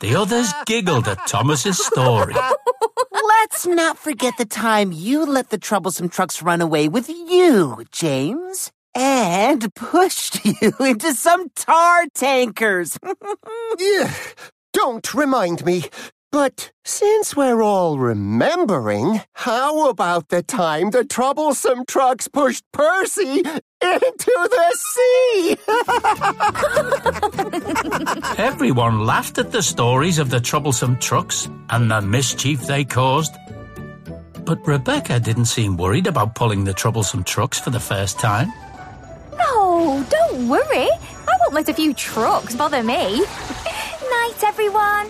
The 0.00 0.14
others 0.16 0.52
giggled 0.66 1.08
at 1.08 1.26
Thomas's 1.26 1.78
story. 1.82 2.34
Let's 3.12 3.66
not 3.66 3.96
forget 3.96 4.34
the 4.36 4.44
time 4.44 4.92
you 4.92 5.24
let 5.24 5.48
the 5.48 5.56
troublesome 5.56 6.10
trucks 6.10 6.42
run 6.42 6.60
away 6.60 6.88
with 6.88 7.08
you, 7.08 7.82
James. 7.90 8.70
And 8.94 9.74
pushed 9.74 10.44
you 10.60 10.72
into 10.80 11.14
some 11.14 11.48
tar 11.56 12.04
tankers. 12.14 12.98
Ugh, 13.02 14.10
Don't 14.74 15.14
remind 15.14 15.64
me. 15.64 15.84
But 16.36 16.70
since 16.84 17.34
we're 17.34 17.62
all 17.62 17.98
remembering, 17.98 19.22
how 19.32 19.88
about 19.88 20.28
the 20.28 20.42
time 20.42 20.90
the 20.90 21.02
troublesome 21.02 21.86
trucks 21.86 22.28
pushed 22.28 22.62
Percy 22.74 23.38
into 23.38 24.48
the 24.56 24.76
sea? 24.92 25.56
Everyone 28.42 29.06
laughed 29.06 29.38
at 29.38 29.50
the 29.50 29.62
stories 29.62 30.18
of 30.18 30.28
the 30.28 30.38
troublesome 30.38 30.98
trucks 30.98 31.48
and 31.70 31.90
the 31.90 32.02
mischief 32.02 32.66
they 32.66 32.84
caused. 32.84 33.34
But 34.44 34.66
Rebecca 34.66 35.18
didn't 35.18 35.46
seem 35.46 35.78
worried 35.78 36.06
about 36.06 36.34
pulling 36.34 36.64
the 36.64 36.74
troublesome 36.74 37.24
trucks 37.24 37.58
for 37.58 37.70
the 37.70 37.80
first 37.80 38.20
time. 38.20 38.52
No, 39.38 40.04
don't 40.10 40.50
worry. 40.50 40.90
I 40.90 41.34
won't 41.40 41.54
let 41.54 41.70
a 41.70 41.72
few 41.72 41.94
trucks 41.94 42.54
bother 42.54 42.82
me. 42.82 43.20
Night, 44.10 44.44
everyone. 44.44 45.08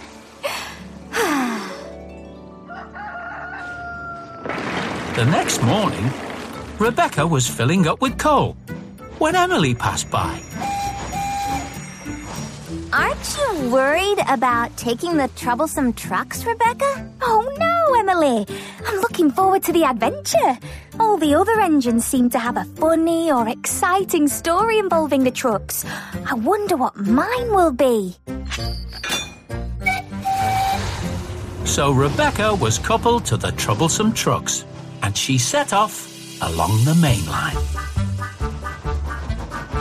The 5.17 5.25
next 5.25 5.63
morning, 5.63 6.11
Rebecca 6.79 7.27
was 7.27 7.49
filling 7.49 7.87
up 7.87 8.03
with 8.03 8.19
coal 8.19 8.55
when 9.19 9.35
Emily 9.35 9.75
passed 9.75 10.11
by. 10.11 10.43
Aren't 12.93 13.37
you 13.37 13.71
worried 13.71 14.19
about 14.29 14.77
taking 14.77 15.17
the 15.17 15.29
troublesome 15.37 15.95
trucks, 15.95 16.45
Rebecca? 16.45 17.11
Oh 17.23 17.43
no, 17.59 17.99
Emily. 17.99 18.47
I'm 18.87 19.01
looking 19.01 19.31
forward 19.31 19.63
to 19.65 19.73
the 19.73 19.85
adventure. 19.85 20.59
All 21.01 21.17
the 21.17 21.35
other 21.35 21.61
engines 21.61 22.05
seem 22.05 22.29
to 22.31 22.39
have 22.39 22.57
a 22.57 22.65
funny 22.77 23.33
or 23.33 23.49
exciting 23.49 24.29
story 24.29 24.79
involving 24.79 25.25
the 25.25 25.31
trucks. 25.31 25.85
I 26.27 26.35
wonder 26.35 26.77
what 26.77 26.97
mine 26.97 27.51
will 27.55 27.73
be. 27.73 28.17
So 31.67 31.93
Rebecca 31.93 32.55
was 32.55 32.79
coupled 32.79 33.27
to 33.27 33.37
the 33.37 33.51
troublesome 33.53 34.13
trucks 34.15 34.65
and 35.03 35.17
she 35.17 35.37
set 35.37 35.73
off 35.73 36.41
along 36.41 36.85
the 36.85 36.95
main 36.95 37.27
line. 37.27 37.57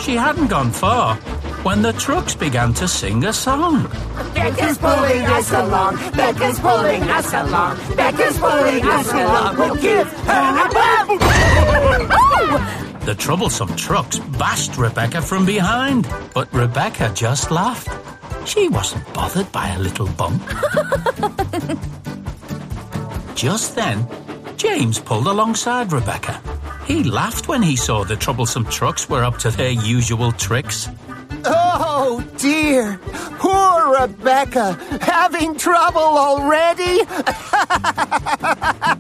She 0.02 0.16
hadn't 0.16 0.48
gone 0.48 0.72
far 0.72 1.16
when 1.64 1.82
the 1.82 1.94
trucks 1.94 2.36
began 2.36 2.74
to 2.76 2.88
sing 2.88 3.24
a 3.24 3.32
song. 3.32 3.84
Becca's 4.34 4.78
pulling 4.78 5.26
us 5.26 5.52
along. 5.54 5.96
Becca's 6.12 6.60
pulling 6.60 7.04
us 7.04 7.34
along. 7.34 7.78
Becca's 7.96 8.38
pulling 8.38 8.86
us 8.86 9.12
along. 9.12 9.58
We'll 9.58 9.76
give 9.76 10.12
her 10.12 10.66
a 10.66 10.74
bump. 10.74 11.22
The 13.06 13.16
troublesome 13.16 13.76
trucks 13.76 14.20
bashed 14.20 14.78
Rebecca 14.78 15.22
from 15.22 15.46
behind, 15.46 16.08
but 16.34 16.52
Rebecca 16.54 17.12
just 17.14 17.52
laughed. 17.52 18.05
She 18.46 18.70
wasn't 18.70 19.12
bothered 19.14 19.52
by 19.52 19.70
a 19.70 19.80
little 19.80 20.08
bump. 20.10 20.42
just 23.36 23.76
then, 23.76 24.08
James 24.56 25.00
pulled 25.00 25.28
alongside 25.28 25.92
Rebecca. 25.92 26.40
He 26.86 27.04
laughed 27.04 27.48
when 27.48 27.64
he 27.64 27.76
saw 27.76 28.04
the 28.04 28.16
troublesome 28.16 28.66
trucks 28.66 29.10
were 29.10 29.24
up 29.24 29.38
to 29.40 29.50
their 29.50 29.72
usual 29.72 30.32
tricks. 30.32 30.90
oh 31.46 32.24
dear, 32.38 33.00
poor 33.40 34.00
Rebecca, 34.02 34.74
having 35.02 35.58
trouble 35.58 36.02
already? 36.02 37.02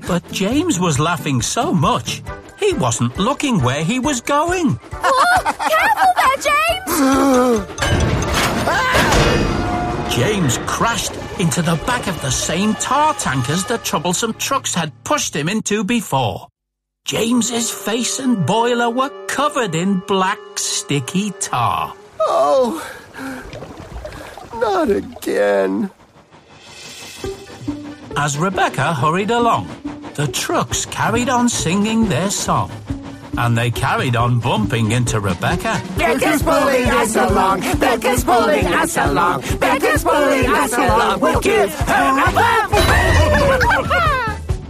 But 0.07 0.31
James 0.31 0.79
was 0.79 0.99
laughing 0.99 1.41
so 1.41 1.73
much, 1.73 2.21
he 2.59 2.73
wasn't 2.73 3.17
looking 3.17 3.61
where 3.61 3.83
he 3.83 3.99
was 3.99 4.21
going. 4.21 4.79
Oh, 6.87 7.65
crashed 10.65 11.13
into 11.39 11.61
the 11.61 11.75
back 11.85 12.07
of 12.07 12.21
the 12.21 12.31
same 12.31 12.73
tar 12.75 13.13
tankers 13.15 13.65
the 13.65 13.77
troublesome 13.79 14.33
trucks 14.35 14.73
had 14.73 14.93
pushed 15.03 15.35
him 15.35 15.49
into 15.49 15.83
before. 15.83 16.47
James's 17.03 17.69
face 17.69 18.19
and 18.19 18.45
boiler 18.45 18.89
were 18.89 19.11
covered 19.27 19.75
in 19.75 19.99
black, 20.07 20.39
sticky 20.55 21.31
tar. 21.39 21.93
Oh, 22.19 22.81
not 24.53 24.89
again. 24.89 25.89
As 28.15 28.37
Rebecca 28.37 28.93
hurried 28.93 29.31
along, 29.31 29.67
the 30.15 30.27
trucks 30.27 30.85
carried 30.85 31.27
on 31.27 31.49
singing 31.49 32.07
their 32.07 32.29
song. 32.29 32.71
And 33.37 33.57
they 33.57 33.69
carried 33.69 34.15
on 34.15 34.39
bumping 34.39 34.91
into 34.91 35.19
Rebecca. 35.19 35.81
Becca's 35.97 36.41
pulling 36.41 36.89
us 36.89 37.15
along. 37.17 37.59
Becca's 37.79 38.23
pulling 38.23 38.65
us 38.65 38.95
along. 38.97 39.41
Becca's 39.59 40.03
pulling 40.03 40.45
us 40.47 40.73
along. 40.73 41.19
We'll 41.19 41.41
give 41.41 41.73
her 41.73 42.27
a 42.27 42.31
bump. 42.31 42.71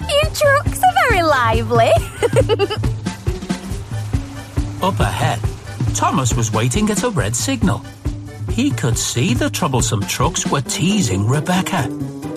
You 0.10 0.22
trucks 0.34 0.82
are 0.84 0.94
very 1.10 1.22
lively. 1.22 1.92
Up 4.82 5.00
ahead, 5.00 5.40
Thomas 5.94 6.34
was 6.34 6.52
waiting 6.52 6.90
at 6.90 7.04
a 7.04 7.10
red 7.10 7.36
signal. 7.36 7.86
He 8.52 8.72
could 8.72 8.98
see 8.98 9.34
the 9.36 9.50
troublesome 9.50 10.02
trucks 10.04 10.48
were 10.48 10.62
teasing 10.62 11.28
Rebecca. 11.28 11.88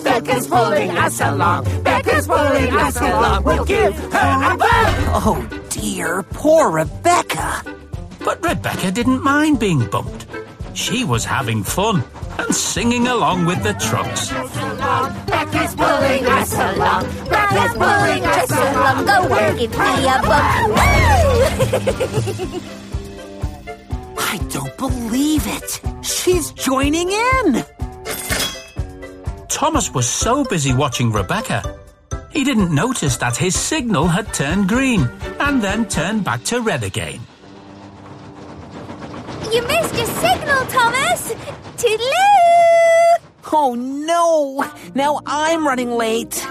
Becca's 0.03 0.47
pulling 0.47 0.91
us 0.91 1.21
along. 1.21 1.65
Becca's 1.83 2.27
pulling 2.27 2.71
us 2.73 2.97
along. 3.01 3.43
We'll 3.43 3.65
give 3.65 3.95
her 3.95 4.53
a 4.53 4.57
bump. 4.57 4.97
Oh 5.11 5.58
dear, 5.79 6.23
poor 6.23 6.69
Rebecca. 6.69 7.63
But 8.19 8.43
Rebecca 8.43 8.91
didn't 8.91 9.23
mind 9.23 9.59
being 9.59 9.85
bumped. 9.87 10.25
She 10.73 11.03
was 11.03 11.25
having 11.25 11.63
fun 11.63 12.03
and 12.37 12.53
singing 12.53 13.07
along 13.07 13.45
with 13.45 13.63
the 13.63 13.73
trucks. 13.73 14.29
Becca's 14.29 15.75
pulling 15.75 16.25
us 16.25 16.53
along. 16.53 17.03
Becca's 17.29 17.73
pulling 17.73 18.23
us 18.25 18.51
along. 18.51 19.05
Go 19.05 19.33
on, 19.33 19.57
give 19.57 19.71
me 19.71 20.07
a 20.07 20.19
bump. 20.29 20.77
I 24.17 24.37
don't 24.49 24.77
believe 24.77 25.43
it. 25.47 25.81
She's 26.05 26.51
joining 26.51 27.09
in. 27.11 27.65
Thomas 29.47 29.93
was 29.93 30.07
so 30.07 30.43
busy 30.45 30.73
watching 30.73 31.11
Rebecca, 31.11 31.79
he 32.31 32.43
didn't 32.43 32.73
notice 32.73 33.17
that 33.17 33.35
his 33.35 33.55
signal 33.59 34.07
had 34.07 34.33
turned 34.33 34.69
green 34.69 35.09
and 35.49 35.61
then 35.63 35.87
turn 35.87 36.19
back 36.19 36.43
to 36.43 36.61
red 36.61 36.83
again. 36.83 37.19
You 39.51 39.65
missed 39.65 39.95
your 39.95 40.05
signal, 40.05 40.63
Thomas. 40.67 41.33
Toodaloo! 41.75 43.17
Oh 43.51 43.73
no! 43.73 44.63
Now 44.93 45.21
I'm 45.25 45.65
running 45.65 45.89
late. 45.89 46.45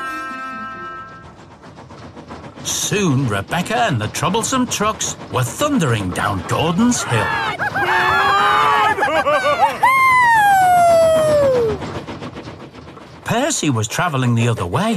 Soon, 2.64 3.28
Rebecca 3.28 3.82
and 3.82 4.00
the 4.00 4.08
troublesome 4.08 4.66
trucks 4.66 5.16
were 5.32 5.44
thundering 5.44 6.10
down 6.10 6.42
Gordon's 6.48 7.04
Hill. 7.04 7.20
Percy 13.24 13.70
was 13.70 13.86
travelling 13.86 14.34
the 14.34 14.48
other 14.48 14.66
way 14.66 14.96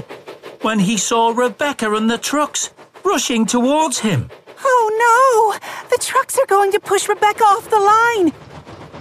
when 0.63 0.79
he 0.79 0.97
saw 0.97 1.29
Rebecca 1.29 1.93
and 1.93 2.09
the 2.09 2.17
trucks 2.17 2.71
rushing 3.03 3.45
towards 3.45 3.99
him. 3.99 4.29
Oh 4.63 4.85
no! 5.05 5.89
The 5.89 5.97
trucks 6.03 6.37
are 6.37 6.45
going 6.45 6.71
to 6.71 6.79
push 6.79 7.07
Rebecca 7.09 7.43
off 7.43 7.69
the 7.69 7.79
line. 7.79 8.31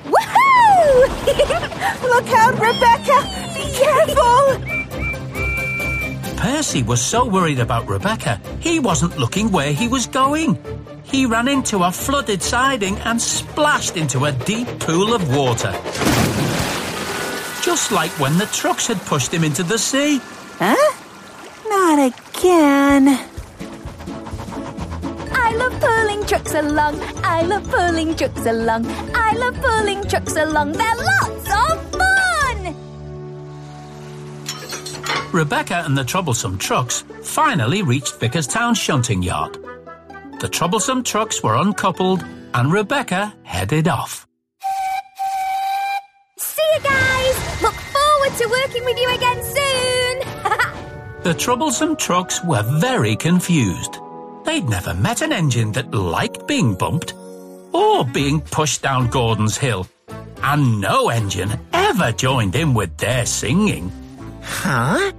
Woohoo! 0.05 1.07
Look 2.03 2.29
out, 2.33 2.55
Rebecca! 2.55 3.23
Be 3.55 3.71
careful! 3.73 4.81
Percy 6.37 6.83
was 6.83 7.05
so 7.05 7.27
worried 7.27 7.59
about 7.59 7.87
Rebecca, 7.87 8.41
he 8.61 8.79
wasn't 8.81 9.19
looking 9.19 9.51
where 9.53 9.73
he 9.73 9.89
was 9.89 10.07
going. 10.07 10.59
He 11.05 11.27
ran 11.27 11.49
into 11.49 11.83
a 11.83 11.93
flooded 11.93 12.43
siding 12.43 12.97
and 13.01 13.21
splashed 13.21 13.97
into 13.97 14.25
a 14.25 14.33
deep 14.33 14.69
pool 14.79 15.13
of 15.13 15.37
water. 15.37 15.73
Just 17.63 17.93
like 17.93 18.11
when 18.19 18.39
the 18.39 18.49
trucks 18.53 18.87
had 18.87 18.99
pushed 19.03 19.35
him 19.35 19.45
into 19.45 19.63
the 19.63 19.79
sea. 19.79 20.21
Huh? 20.59 20.93
Not 21.69 22.13
again. 22.13 23.30
I 25.51 25.55
love 25.57 25.81
pulling 25.81 26.25
trucks 26.27 26.55
along. 26.55 27.01
I 27.25 27.43
love 27.43 27.69
pulling 27.69 28.15
trucks 28.15 28.47
along. 28.47 28.87
I 29.15 29.33
love 29.33 29.61
pulling 29.61 30.05
trucks 30.05 30.37
along. 30.37 30.73
They're 30.73 30.97
lots 30.97 31.51
of 31.51 31.91
fun! 31.91 32.77
Rebecca 35.33 35.83
and 35.85 35.99
the 35.99 36.05
troublesome 36.05 36.57
trucks 36.57 37.03
finally 37.23 37.83
reached 37.83 38.21
Vickerstown 38.21 38.77
shunting 38.77 39.25
yard. 39.25 39.59
The 40.39 40.49
troublesome 40.49 41.03
trucks 41.03 41.43
were 41.43 41.57
uncoupled 41.57 42.25
and 42.55 42.73
Rebecca 42.73 43.35
headed 43.43 43.89
off. 43.89 44.29
See 46.39 46.63
you 46.75 46.81
guys! 46.81 47.63
Look 47.63 47.75
forward 47.75 48.37
to 48.39 48.47
working 48.47 48.85
with 48.85 48.99
you 48.99 49.11
again 49.15 49.43
soon! 49.43 50.23
The 51.23 51.35
troublesome 51.35 51.97
trucks 51.97 52.43
were 52.45 52.63
very 52.81 53.15
confused. 53.15 53.99
They'd 54.51 54.69
never 54.69 54.95
met 54.95 55.23
an 55.23 55.33
engine 55.33 55.71
that 55.73 55.95
liked 55.95 56.49
being 56.49 56.75
bumped 56.75 57.15
or 57.73 58.05
being 58.05 58.41
pushed 58.41 58.83
down 58.83 59.07
Gordon's 59.09 59.57
Hill. 59.57 59.87
And 60.43 60.81
no 60.81 61.09
engine 61.09 61.53
ever 61.73 62.11
joined 62.11 62.57
in 62.57 62.75
with 62.75 62.97
their 62.97 63.27
singing. 63.27 63.93
Huh? 64.43 65.13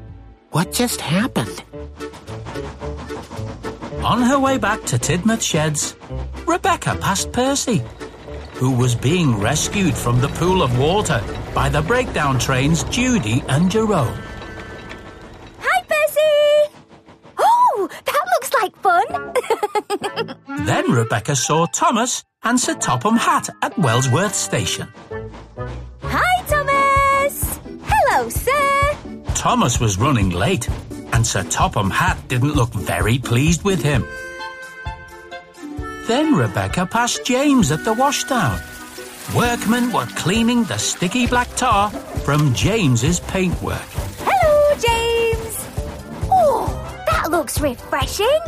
What 0.49 0.73
just 0.73 0.99
happened? 0.99 1.63
On 4.03 4.21
her 4.21 4.37
way 4.37 4.57
back 4.57 4.83
to 4.87 4.97
Tidmouth 4.97 5.41
Sheds, 5.41 5.95
Rebecca 6.45 6.97
passed 6.99 7.31
Percy, 7.31 7.81
who 8.55 8.71
was 8.71 8.95
being 8.95 9.39
rescued 9.39 9.95
from 9.95 10.19
the 10.19 10.33
pool 10.39 10.61
of 10.61 10.77
water 10.77 11.23
by 11.55 11.69
the 11.69 11.81
breakdown 11.81 12.37
trains 12.37 12.83
Judy 12.95 13.41
and 13.47 13.71
Jerome. 13.71 14.21
Rebecca 21.11 21.35
saw 21.35 21.65
Thomas 21.65 22.23
and 22.41 22.57
Sir 22.57 22.73
Topham 22.75 23.17
Hatt 23.17 23.49
at 23.61 23.77
Wellsworth 23.77 24.33
Station. 24.33 24.87
Hi, 26.03 26.41
Thomas! 26.47 27.59
Hello, 27.85 28.29
sir! 28.29 28.95
Thomas 29.35 29.77
was 29.77 29.97
running 29.97 30.29
late, 30.29 30.69
and 31.11 31.27
Sir 31.27 31.43
Topham 31.43 31.89
Hatt 31.89 32.29
didn't 32.29 32.53
look 32.53 32.73
very 32.73 33.17
pleased 33.17 33.65
with 33.65 33.83
him. 33.83 34.07
Then 36.07 36.33
Rebecca 36.33 36.85
passed 36.85 37.25
James 37.25 37.73
at 37.73 37.83
the 37.83 37.93
washdown. 37.93 38.57
Workmen 39.35 39.91
were 39.91 40.07
cleaning 40.15 40.63
the 40.63 40.77
sticky 40.77 41.27
black 41.27 41.53
tar 41.57 41.89
from 42.23 42.53
James's 42.53 43.19
paintwork. 43.19 43.89
Hello, 44.23 44.77
James! 44.79 45.67
Oh, 46.31 47.03
that 47.07 47.29
looks 47.29 47.59
refreshing! 47.59 48.39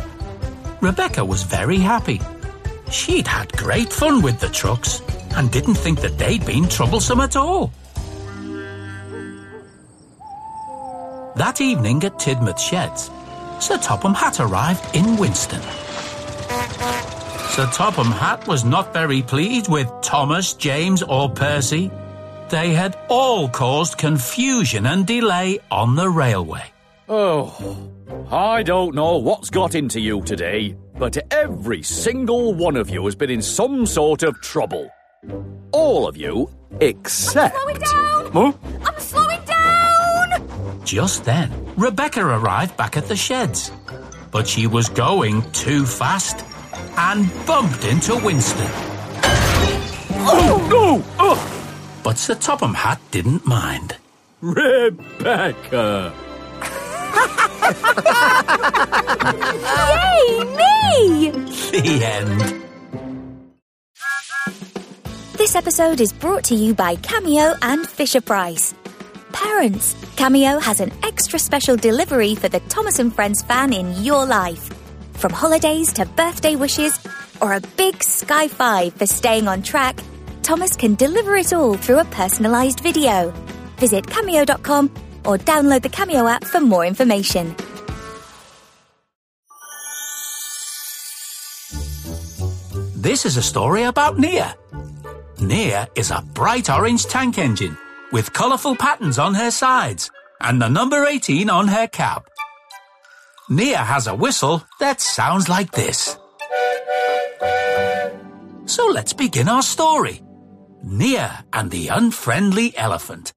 Rebecca 0.80 1.26
was 1.26 1.43
very 1.43 1.78
happy. 1.78 2.21
She'd 2.93 3.27
had 3.27 3.51
great 3.53 3.91
fun 3.91 4.21
with 4.21 4.39
the 4.39 4.49
trucks 4.49 5.01
and 5.36 5.51
didn't 5.51 5.73
think 5.73 5.99
that 6.01 6.19
they'd 6.19 6.45
been 6.45 6.69
troublesome 6.69 7.21
at 7.21 7.36
all. 7.36 7.71
That 11.36 11.60
evening 11.60 12.03
at 12.03 12.19
Tidmouth 12.19 12.60
Sheds, 12.60 13.10
Sir 13.60 13.79
Topham 13.79 14.13
Hatt 14.13 14.39
arrived 14.39 14.95
in 14.95 15.17
Winston. 15.17 15.62
Sir 17.49 17.67
Topham 17.73 18.12
Hatt 18.12 18.47
was 18.47 18.63
not 18.63 18.93
very 18.93 19.23
pleased 19.23 19.71
with 19.71 19.91
Thomas, 20.03 20.53
James, 20.53 21.01
or 21.01 21.29
Percy. 21.29 21.89
They 22.49 22.73
had 22.73 22.95
all 23.10 23.49
caused 23.49 23.97
confusion 23.97 24.86
and 24.86 25.08
delay 25.08 25.60
on 25.71 25.95
the 25.95 26.10
railway. 26.10 26.65
Oh, 27.10 27.89
I 28.32 28.62
don't 28.62 28.93
know 28.93 29.17
what's 29.17 29.49
got 29.49 29.73
into 29.73 29.99
you 29.99 30.21
today, 30.21 30.75
but 30.97 31.17
every 31.32 31.84
single 31.84 32.53
one 32.53 32.75
of 32.75 32.89
you 32.89 33.03
has 33.06 33.15
been 33.15 33.29
in 33.29 33.41
some 33.41 33.86
sort 33.86 34.23
of 34.23 34.39
trouble. 34.41 34.89
All 35.71 36.08
of 36.08 36.17
you, 36.17 36.49
except. 36.82 37.56
I'm 37.56 37.62
Slowing 37.62 37.79
down! 37.79 38.32
Huh? 38.32 38.53
I'm 38.86 38.99
slowing 38.99 39.45
down! 39.45 40.84
Just 40.86 41.23
then, 41.25 41.51
Rebecca 41.77 42.21
arrived 42.25 42.77
back 42.77 42.97
at 42.97 43.08
the 43.08 43.15
sheds. 43.15 43.71
But 44.32 44.47
she 44.47 44.67
was 44.67 44.89
going 44.89 45.41
too 45.51 45.86
fast 45.86 46.43
and 46.97 47.29
bumped 47.45 47.86
into 47.86 48.15
Winston. 48.17 48.67
Oh, 50.25 50.67
no! 50.69 51.03
Oh, 51.19 52.01
But 52.03 52.17
Sir 52.17 52.36
Topham 52.36 52.73
Hatt 52.73 52.99
didn't 53.12 53.45
mind. 53.45 53.95
Rebecca! 54.41 56.13
Yay, 57.63 57.69
me! 60.58 61.32
The 61.71 62.04
end. 62.04 62.62
This 65.38 65.56
episode 65.56 66.02
is 66.02 66.12
brought 66.12 66.43
to 66.45 66.56
you 66.56 66.73
by 66.73 66.95
Cameo 66.97 67.56
and 67.62 67.88
Fisher 67.88 68.21
Price. 68.21 68.73
Parents, 69.32 69.95
Cameo 70.15 70.60
has 70.60 70.80
an 70.80 70.91
extra 71.04 71.39
special 71.39 71.76
delivery 71.76 72.36
for 72.36 72.49
the 72.49 72.60
Thomas 72.69 72.99
and 72.99 73.13
Friends 73.13 73.41
fan 73.41 73.73
in 73.73 74.04
your 74.04 74.26
life. 74.26 74.69
From 75.13 75.32
holidays 75.32 75.91
to 75.93 76.06
birthday 76.06 76.56
wishes, 76.56 76.97
or 77.41 77.54
a 77.54 77.62
big 77.78 78.04
Sky 78.04 78.47
5 78.47 78.93
for 78.93 79.06
staying 79.06 79.47
on 79.47 79.63
track, 79.63 79.99
Thomas 80.43 80.76
can 80.76 80.95
deliver 80.95 81.36
it 81.36 81.54
all 81.54 81.76
through 81.76 81.99
a 81.99 82.06
personalised 82.06 82.82
video. 82.82 83.32
Visit 83.78 84.06
cameo.com 84.06 84.91
or 85.26 85.38
download 85.38 85.82
the 85.82 85.90
Cameo 85.90 86.28
app 86.28 86.44
for 86.44 86.60
more 86.60 86.86
information. 86.86 87.56
This 92.96 93.26
is 93.26 93.36
a 93.36 93.42
story 93.42 93.84
about 93.84 94.18
Nia. 94.18 94.56
Nia 95.40 95.90
is 95.96 96.10
a 96.10 96.24
bright 96.34 96.70
orange 96.70 97.06
tank 97.06 97.38
engine 97.38 97.78
with 98.14 98.32
colourful 98.32 98.78
patterns 98.78 99.20
on 99.20 99.34
her 99.34 99.52
sides 99.52 100.10
and 100.40 100.62
the 100.62 100.70
number 100.70 101.06
18 101.06 101.50
on 101.50 101.68
her 101.68 101.88
cab. 101.88 102.24
Nia 103.50 103.80
has 103.80 104.08
a 104.08 104.16
whistle 104.16 104.64
that 104.80 105.02
sounds 105.02 105.50
like 105.50 105.72
this. 105.72 106.18
So 108.66 108.88
let's 108.88 109.12
begin 109.12 109.50
our 109.50 109.64
story. 109.64 110.22
Nia 110.82 111.44
and 111.52 111.70
the 111.70 111.90
Unfriendly 111.90 112.76
Elephant. 112.78 113.34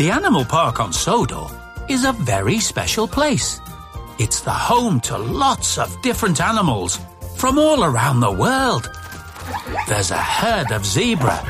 The 0.00 0.10
animal 0.10 0.46
park 0.46 0.80
on 0.80 0.94
Sodor 0.94 1.44
is 1.86 2.06
a 2.06 2.12
very 2.12 2.58
special 2.58 3.06
place. 3.06 3.60
It's 4.18 4.40
the 4.40 4.50
home 4.50 4.98
to 5.00 5.18
lots 5.18 5.76
of 5.76 5.94
different 6.00 6.40
animals 6.40 6.98
from 7.36 7.58
all 7.58 7.84
around 7.84 8.20
the 8.20 8.32
world. 8.32 8.90
There's 9.88 10.10
a 10.10 10.16
herd 10.16 10.72
of 10.72 10.86
zebra, 10.86 11.44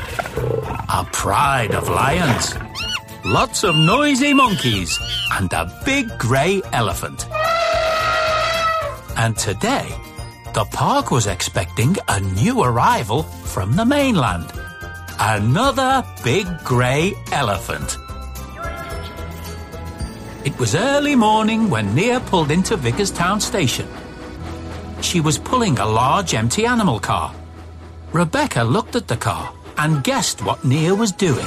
a 0.89 1.07
pride 1.13 1.73
of 1.73 1.87
lions, 1.87 2.53
lots 3.23 3.63
of 3.63 3.73
noisy 3.77 4.33
monkeys, 4.33 4.99
and 5.31 5.53
a 5.53 5.71
big 5.85 6.09
grey 6.19 6.61
elephant. 6.73 7.27
And 9.15 9.37
today, 9.37 9.87
the 10.53 10.65
park 10.73 11.09
was 11.09 11.25
expecting 11.25 11.95
a 12.09 12.19
new 12.19 12.63
arrival 12.63 13.23
from 13.23 13.77
the 13.77 13.85
mainland. 13.85 14.51
Another 15.21 16.03
big 16.25 16.45
grey 16.65 17.13
elephant. 17.31 17.97
It 20.43 20.57
was 20.57 20.73
early 20.73 21.15
morning 21.15 21.69
when 21.69 21.93
Nia 21.93 22.19
pulled 22.19 22.49
into 22.49 22.75
Vickerstown 22.75 23.39
Station. 23.39 23.87
She 25.01 25.19
was 25.21 25.37
pulling 25.37 25.77
a 25.77 25.85
large 25.85 26.33
empty 26.33 26.65
animal 26.65 26.99
car. 26.99 27.31
Rebecca 28.11 28.63
looked 28.63 28.95
at 28.95 29.07
the 29.07 29.17
car 29.17 29.53
and 29.77 30.03
guessed 30.03 30.43
what 30.43 30.65
Nia 30.65 30.95
was 30.95 31.11
doing. 31.11 31.45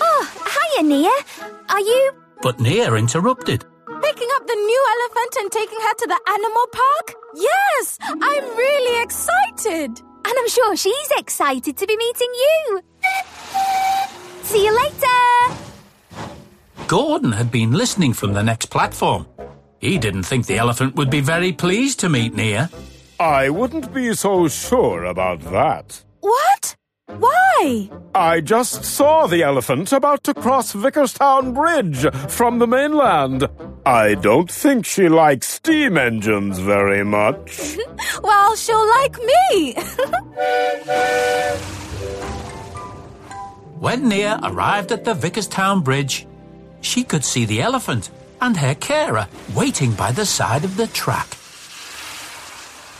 Oh, 0.00 0.22
hiya, 0.50 0.82
Nia. 0.82 1.14
Are 1.68 1.80
you 1.80 2.10
But 2.42 2.58
Nia 2.58 2.92
interrupted. 2.94 3.64
Picking 3.86 4.28
up 4.34 4.46
the 4.46 4.54
new 4.56 4.84
elephant 4.94 5.36
and 5.38 5.52
taking 5.52 5.78
her 5.78 5.94
to 5.94 6.06
the 6.08 6.20
animal 6.28 6.66
park? 6.72 7.14
Yes, 7.36 7.98
I'm 8.02 8.44
really 8.56 9.02
excited. 9.02 9.90
And 10.26 10.34
I'm 10.38 10.48
sure 10.48 10.76
she's 10.76 11.10
excited 11.16 11.76
to 11.76 11.86
be 11.86 11.96
meeting 11.96 12.32
you. 12.34 12.82
See 14.42 14.64
you 14.64 14.74
later. 14.74 15.67
Gordon 16.88 17.32
had 17.32 17.50
been 17.50 17.72
listening 17.72 18.14
from 18.14 18.32
the 18.32 18.42
next 18.42 18.70
platform. 18.70 19.26
He 19.78 19.98
didn't 19.98 20.22
think 20.22 20.46
the 20.46 20.56
elephant 20.56 20.96
would 20.96 21.10
be 21.10 21.20
very 21.20 21.52
pleased 21.52 22.00
to 22.00 22.08
meet 22.08 22.34
Nia. 22.34 22.70
I 23.20 23.50
wouldn't 23.50 23.92
be 23.92 24.14
so 24.14 24.48
sure 24.48 25.04
about 25.04 25.40
that. 25.52 26.02
What? 26.20 26.76
Why? 27.06 27.90
I 28.14 28.40
just 28.40 28.86
saw 28.86 29.26
the 29.26 29.42
elephant 29.42 29.92
about 29.92 30.24
to 30.24 30.32
cross 30.32 30.72
Vickerstown 30.72 31.52
Bridge 31.52 32.06
from 32.30 32.58
the 32.58 32.66
mainland. 32.66 33.46
I 33.84 34.14
don't 34.14 34.50
think 34.50 34.86
she 34.86 35.10
likes 35.10 35.46
steam 35.46 35.98
engines 35.98 36.58
very 36.58 37.04
much. 37.04 37.76
Well, 38.22 38.56
she'll 38.56 38.88
like 38.88 39.16
me. 39.18 39.76
When 43.78 44.08
Nia 44.08 44.40
arrived 44.42 44.90
at 44.90 45.04
the 45.04 45.14
Vickerstown 45.14 45.84
Bridge, 45.84 46.26
she 46.80 47.04
could 47.04 47.24
see 47.24 47.44
the 47.44 47.60
elephant 47.60 48.10
and 48.40 48.56
her 48.56 48.74
carer 48.74 49.26
waiting 49.54 49.92
by 49.92 50.12
the 50.12 50.26
side 50.26 50.64
of 50.64 50.76
the 50.76 50.86
track. 50.88 51.28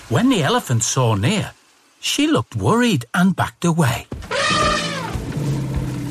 When 0.08 0.28
the 0.30 0.42
elephant 0.42 0.82
saw 0.82 1.14
Nia, 1.14 1.52
she 2.00 2.26
looked 2.26 2.56
worried 2.56 3.04
and 3.14 3.36
backed 3.36 3.64
away. 3.64 4.06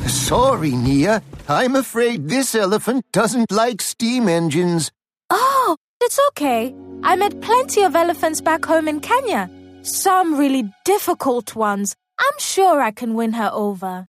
Sorry, 0.08 0.72
Nia. 0.72 1.22
I'm 1.48 1.76
afraid 1.76 2.28
this 2.28 2.54
elephant 2.56 3.06
doesn't 3.12 3.52
like 3.52 3.82
steam 3.82 4.28
engines. 4.28 4.92
oh, 5.30 5.78
it's 6.02 6.20
okay. 6.30 6.76
I 7.04 7.16
met 7.16 7.40
plenty 7.42 7.84
of 7.84 7.96
elephants 7.96 8.42
back 8.42 8.66
home 8.66 8.88
in 8.88 9.00
Kenya. 9.00 9.50
Some 9.82 10.38
really 10.38 10.72
difficult 10.84 11.56
ones. 11.56 11.96
I'm 12.20 12.40
sure 12.40 12.82
I 12.82 12.92
can 12.92 13.14
win 13.16 13.34
her 13.34 13.50
over. 13.54 14.08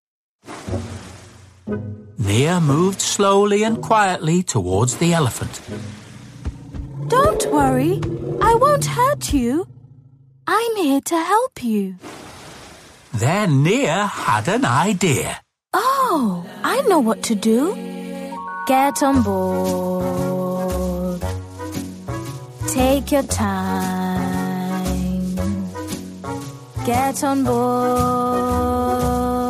Nia 2.18 2.61
moved 2.61 3.00
slowly 3.00 3.62
and 3.62 3.81
quietly 3.81 4.42
towards 4.42 4.96
the 4.96 5.14
elephant. 5.14 5.61
Don't 7.07 7.46
worry. 7.52 8.00
I 8.42 8.54
won't 8.54 8.87
hurt 8.87 9.33
you. 9.33 9.66
I'm 10.46 10.76
here 10.76 11.00
to 11.00 11.16
help 11.16 11.62
you. 11.62 11.94
Then 13.14 13.62
Nia 13.62 14.07
had 14.07 14.48
an 14.48 14.64
idea. 14.64 15.40
Oh, 15.72 16.44
I 16.64 16.81
know 16.83 16.98
what 16.98 17.22
to 17.24 17.35
do. 17.35 17.74
Get 18.66 19.02
on 19.02 19.22
board. 19.22 21.22
Take 22.68 23.12
your 23.12 23.22
time. 23.22 24.35
Get 26.85 27.22
on 27.22 27.44
board. 27.44 29.47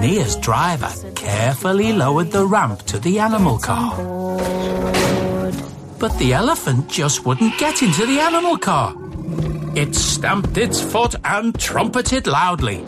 Nia's 0.00 0.36
driver 0.36 0.92
carefully 1.14 1.92
lowered 1.92 2.30
the 2.30 2.46
ramp 2.46 2.82
to 2.86 2.98
the 2.98 3.18
animal 3.18 3.58
car. 3.58 3.96
But 5.98 6.18
the 6.18 6.34
elephant 6.34 6.88
just 6.88 7.24
wouldn't 7.24 7.58
get 7.58 7.82
into 7.82 8.06
the 8.06 8.20
animal 8.20 8.58
car. 8.58 8.94
It 9.74 9.94
stamped 9.94 10.56
its 10.56 10.80
foot 10.80 11.14
and 11.24 11.58
trumpeted 11.58 12.26
loudly. 12.26 12.84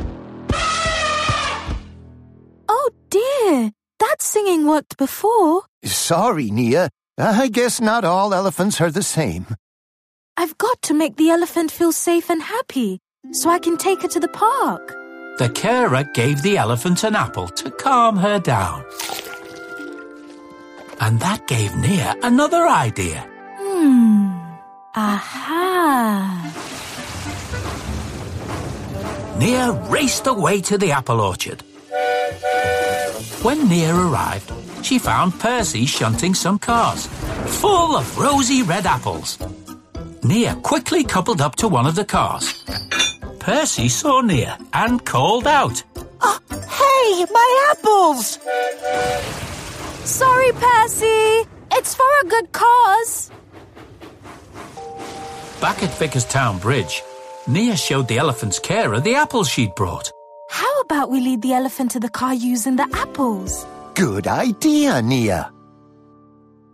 Oh 2.68 2.90
dear, 3.11 3.72
that 3.98 4.16
singing 4.20 4.66
worked 4.66 4.96
before. 4.96 5.62
Sorry, 5.85 6.51
Nia. 6.51 6.90
I 7.18 7.48
guess 7.48 7.81
not 7.81 8.05
all 8.05 8.33
elephants 8.33 8.81
are 8.81 8.90
the 8.90 9.03
same. 9.03 9.46
I've 10.40 10.57
got 10.57 10.81
to 10.83 10.94
make 10.94 11.16
the 11.16 11.31
elephant 11.31 11.72
feel 11.72 11.90
safe 11.90 12.31
and 12.31 12.40
happy 12.40 13.01
so 13.33 13.51
I 13.51 13.59
can 13.59 13.77
take 13.77 14.03
her 14.03 14.09
to 14.09 14.20
the 14.20 14.29
park. 14.29 14.94
The 15.38 15.51
carer 15.53 16.05
gave 16.14 16.42
the 16.42 16.57
elephant 16.57 17.03
an 17.03 17.16
apple 17.16 17.48
to 17.48 17.72
calm 17.72 18.16
her 18.18 18.38
down. 18.38 18.85
And 21.01 21.18
that 21.18 21.48
gave 21.48 21.74
Nia 21.74 22.14
another 22.22 22.68
idea. 22.68 23.29
Hmm. 23.59 24.29
Aha. 24.94 26.55
Nia 29.40 29.72
raced 29.90 30.29
away 30.29 30.61
to 30.61 30.79
the 30.79 30.92
apple 30.92 31.20
orchard. 31.20 31.62
When 33.42 33.68
Nia 33.68 33.92
arrived, 33.92 34.53
she 34.85 35.01
found 35.01 35.40
Percy 35.40 35.85
shunting 35.85 36.35
some 36.35 36.61
cars, 36.61 37.09
full 37.61 37.96
of 37.96 38.16
rosy 38.16 38.62
red 38.62 38.87
apples. 38.87 39.37
Nia 40.23 40.55
quickly 40.57 41.05
coupled 41.05 41.41
up 41.41 41.57
to 41.57 41.69
one 41.69 41.87
of 41.87 41.95
the 41.95 42.05
cars. 42.05 42.65
Percy 43.39 43.89
saw 43.89 44.21
Nia 44.21 44.59
and 44.73 45.05
called 45.05 45.47
out. 45.47 45.83
Oh, 46.21 46.39
Hey, 46.51 47.25
my 47.33 47.73
apples! 47.73 48.39
Sorry, 50.05 50.53
Percy. 50.53 51.49
It's 51.73 51.95
for 51.95 52.05
a 52.23 52.27
good 52.27 52.53
cause. 52.53 53.31
Back 55.61 55.83
at 55.83 55.91
Vickerstown 55.91 56.61
Bridge, 56.61 57.03
Nia 57.47 57.77
showed 57.77 58.09
the 58.09 58.19
elephant's 58.19 58.59
carer 58.59 59.01
the 59.01 59.15
apples 59.15 59.49
she'd 59.49 59.75
brought. 59.75 60.11
How 60.51 60.81
about 60.81 61.11
we 61.11 61.21
lead 61.21 61.43
the 61.43 61.53
elephant 61.55 61.91
to 61.93 62.01
the 62.01 62.09
car 62.09 62.35
using 62.35 62.77
the 62.77 62.89
apples? 62.95 63.67
Good 63.95 64.27
idea, 64.27 65.03
Nia. 65.03 65.51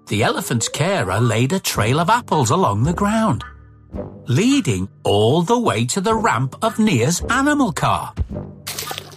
The 0.07 0.23
elephant's 0.23 0.69
carer 0.69 1.19
laid 1.19 1.53
a 1.53 1.61
trail 1.61 1.99
of 1.99 2.11
apples 2.11 2.51
along 2.51 2.83
the 2.85 2.93
ground, 2.93 3.43
leading 4.27 4.89
all 5.03 5.43
the 5.43 5.59
way 5.59 5.87
to 5.87 6.01
the 6.01 6.15
ramp 6.15 6.57
of 6.63 6.79
Nia's 6.79 7.23
animal 7.31 7.73
car. 7.73 8.13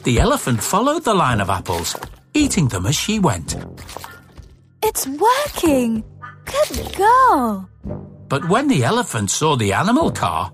The 0.03 0.19
elephant 0.19 0.63
followed 0.63 1.03
the 1.03 1.13
line 1.13 1.41
of 1.41 1.49
apples, 1.49 1.95
eating 2.33 2.69
them 2.69 2.85
as 2.85 2.95
she 2.95 3.19
went. 3.19 3.57
It's 4.81 5.05
working. 5.05 6.05
Good 6.45 6.95
girl. 6.95 7.69
But 8.29 8.47
when 8.47 8.69
the 8.69 8.85
elephant 8.85 9.29
saw 9.29 9.57
the 9.57 9.73
animal 9.73 10.11
car, 10.11 10.51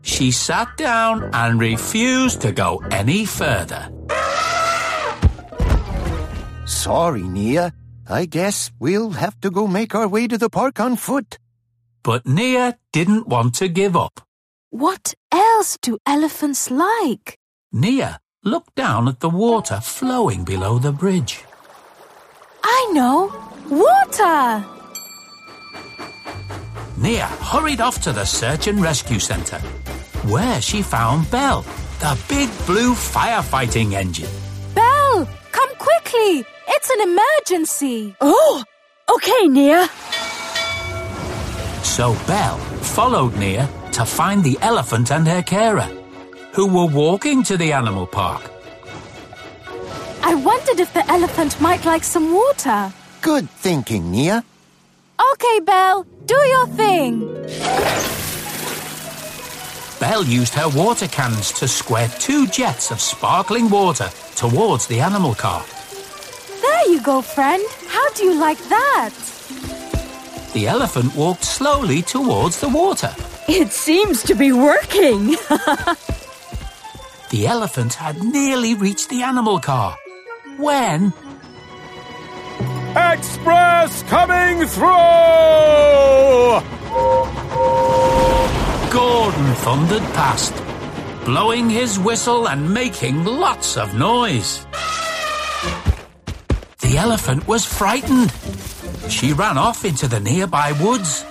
she 0.00 0.30
sat 0.30 0.76
down 0.78 1.28
and 1.34 1.60
refused 1.60 2.40
to 2.42 2.52
go 2.52 2.82
any 2.90 3.26
further. 3.26 3.90
Sorry, 6.64 7.22
Nia. 7.22 7.74
I 8.08 8.26
guess 8.26 8.70
we'll 8.78 9.10
have 9.10 9.40
to 9.40 9.50
go 9.50 9.66
make 9.66 9.94
our 9.94 10.06
way 10.08 10.26
to 10.28 10.36
the 10.36 10.50
park 10.50 10.78
on 10.80 10.96
foot. 10.96 11.38
But 12.02 12.26
Nia 12.26 12.78
didn't 12.92 13.26
want 13.26 13.54
to 13.56 13.68
give 13.68 13.96
up. 13.96 14.20
What 14.70 15.14
else 15.32 15.78
do 15.80 15.98
elephants 16.04 16.70
like? 16.70 17.38
Nia 17.72 18.20
looked 18.44 18.74
down 18.74 19.08
at 19.08 19.20
the 19.20 19.30
water 19.30 19.80
flowing 19.80 20.44
below 20.44 20.78
the 20.78 20.92
bridge. 20.92 21.44
I 22.62 22.90
know. 22.92 23.32
Water! 23.70 24.62
Nia 26.98 27.26
hurried 27.26 27.80
off 27.80 28.02
to 28.02 28.12
the 28.12 28.24
search 28.24 28.66
and 28.66 28.80
rescue 28.82 29.18
centre, 29.18 29.58
where 30.28 30.60
she 30.60 30.82
found 30.82 31.30
Belle, 31.30 31.62
the 32.00 32.18
big 32.28 32.50
blue 32.66 32.94
firefighting 32.94 33.92
engine. 33.92 34.28
Belle, 34.74 35.26
come 35.52 35.70
quickly! 35.76 36.44
It's 36.68 36.90
an 36.90 37.00
emergency! 37.00 38.16
Oh! 38.20 38.64
Okay, 39.08 39.48
Nia. 39.48 39.86
So 41.82 42.14
Belle 42.26 42.58
followed 42.82 43.36
Nia 43.36 43.68
to 43.92 44.04
find 44.04 44.42
the 44.42 44.58
elephant 44.60 45.12
and 45.12 45.26
her 45.28 45.42
carer, 45.42 45.88
who 46.52 46.66
were 46.66 46.86
walking 46.86 47.42
to 47.44 47.56
the 47.56 47.72
animal 47.72 48.06
park. 48.06 48.50
I 50.22 50.34
wondered 50.34 50.80
if 50.80 50.92
the 50.94 51.08
elephant 51.10 51.60
might 51.60 51.84
like 51.84 52.02
some 52.02 52.32
water. 52.32 52.92
Good 53.20 53.48
thinking, 53.50 54.10
Nia. 54.10 54.42
Okay, 55.32 55.60
Belle, 55.60 56.06
do 56.24 56.34
your 56.34 56.66
thing. 56.68 57.20
Belle 60.00 60.24
used 60.24 60.54
her 60.54 60.68
water 60.70 61.06
cans 61.08 61.52
to 61.52 61.68
squirt 61.68 62.10
two 62.18 62.46
jets 62.46 62.90
of 62.90 63.00
sparkling 63.00 63.70
water 63.70 64.10
towards 64.34 64.86
the 64.86 65.00
animal 65.00 65.34
car. 65.34 65.64
There 66.66 66.86
you 66.92 67.00
go, 67.02 67.20
friend. 67.22 67.62
How 67.88 68.06
do 68.14 68.24
you 68.24 68.34
like 68.40 68.62
that? 68.76 69.12
The 70.54 70.66
elephant 70.66 71.14
walked 71.14 71.44
slowly 71.44 72.00
towards 72.02 72.60
the 72.60 72.68
water. 72.68 73.12
It 73.48 73.70
seems 73.72 74.22
to 74.24 74.34
be 74.34 74.52
working. 74.52 75.36
The 77.34 77.48
elephant 77.48 77.94
had 77.94 78.22
nearly 78.22 78.74
reached 78.76 79.08
the 79.08 79.24
animal 79.24 79.58
car. 79.58 79.98
When 80.56 81.12
Express 82.94 84.04
coming 84.04 84.64
through! 84.68 84.86
Gordon 88.92 89.54
thundered 89.64 90.06
past, 90.14 90.54
blowing 91.24 91.68
his 91.68 91.98
whistle 91.98 92.46
and 92.46 92.72
making 92.72 93.24
lots 93.24 93.76
of 93.76 93.98
noise. 93.98 94.64
The 96.94 97.00
elephant 97.00 97.48
was 97.48 97.64
frightened. 97.64 98.32
She 99.10 99.32
ran 99.32 99.58
off 99.58 99.84
into 99.84 100.06
the 100.06 100.20
nearby 100.20 100.70
woods. 100.80 101.24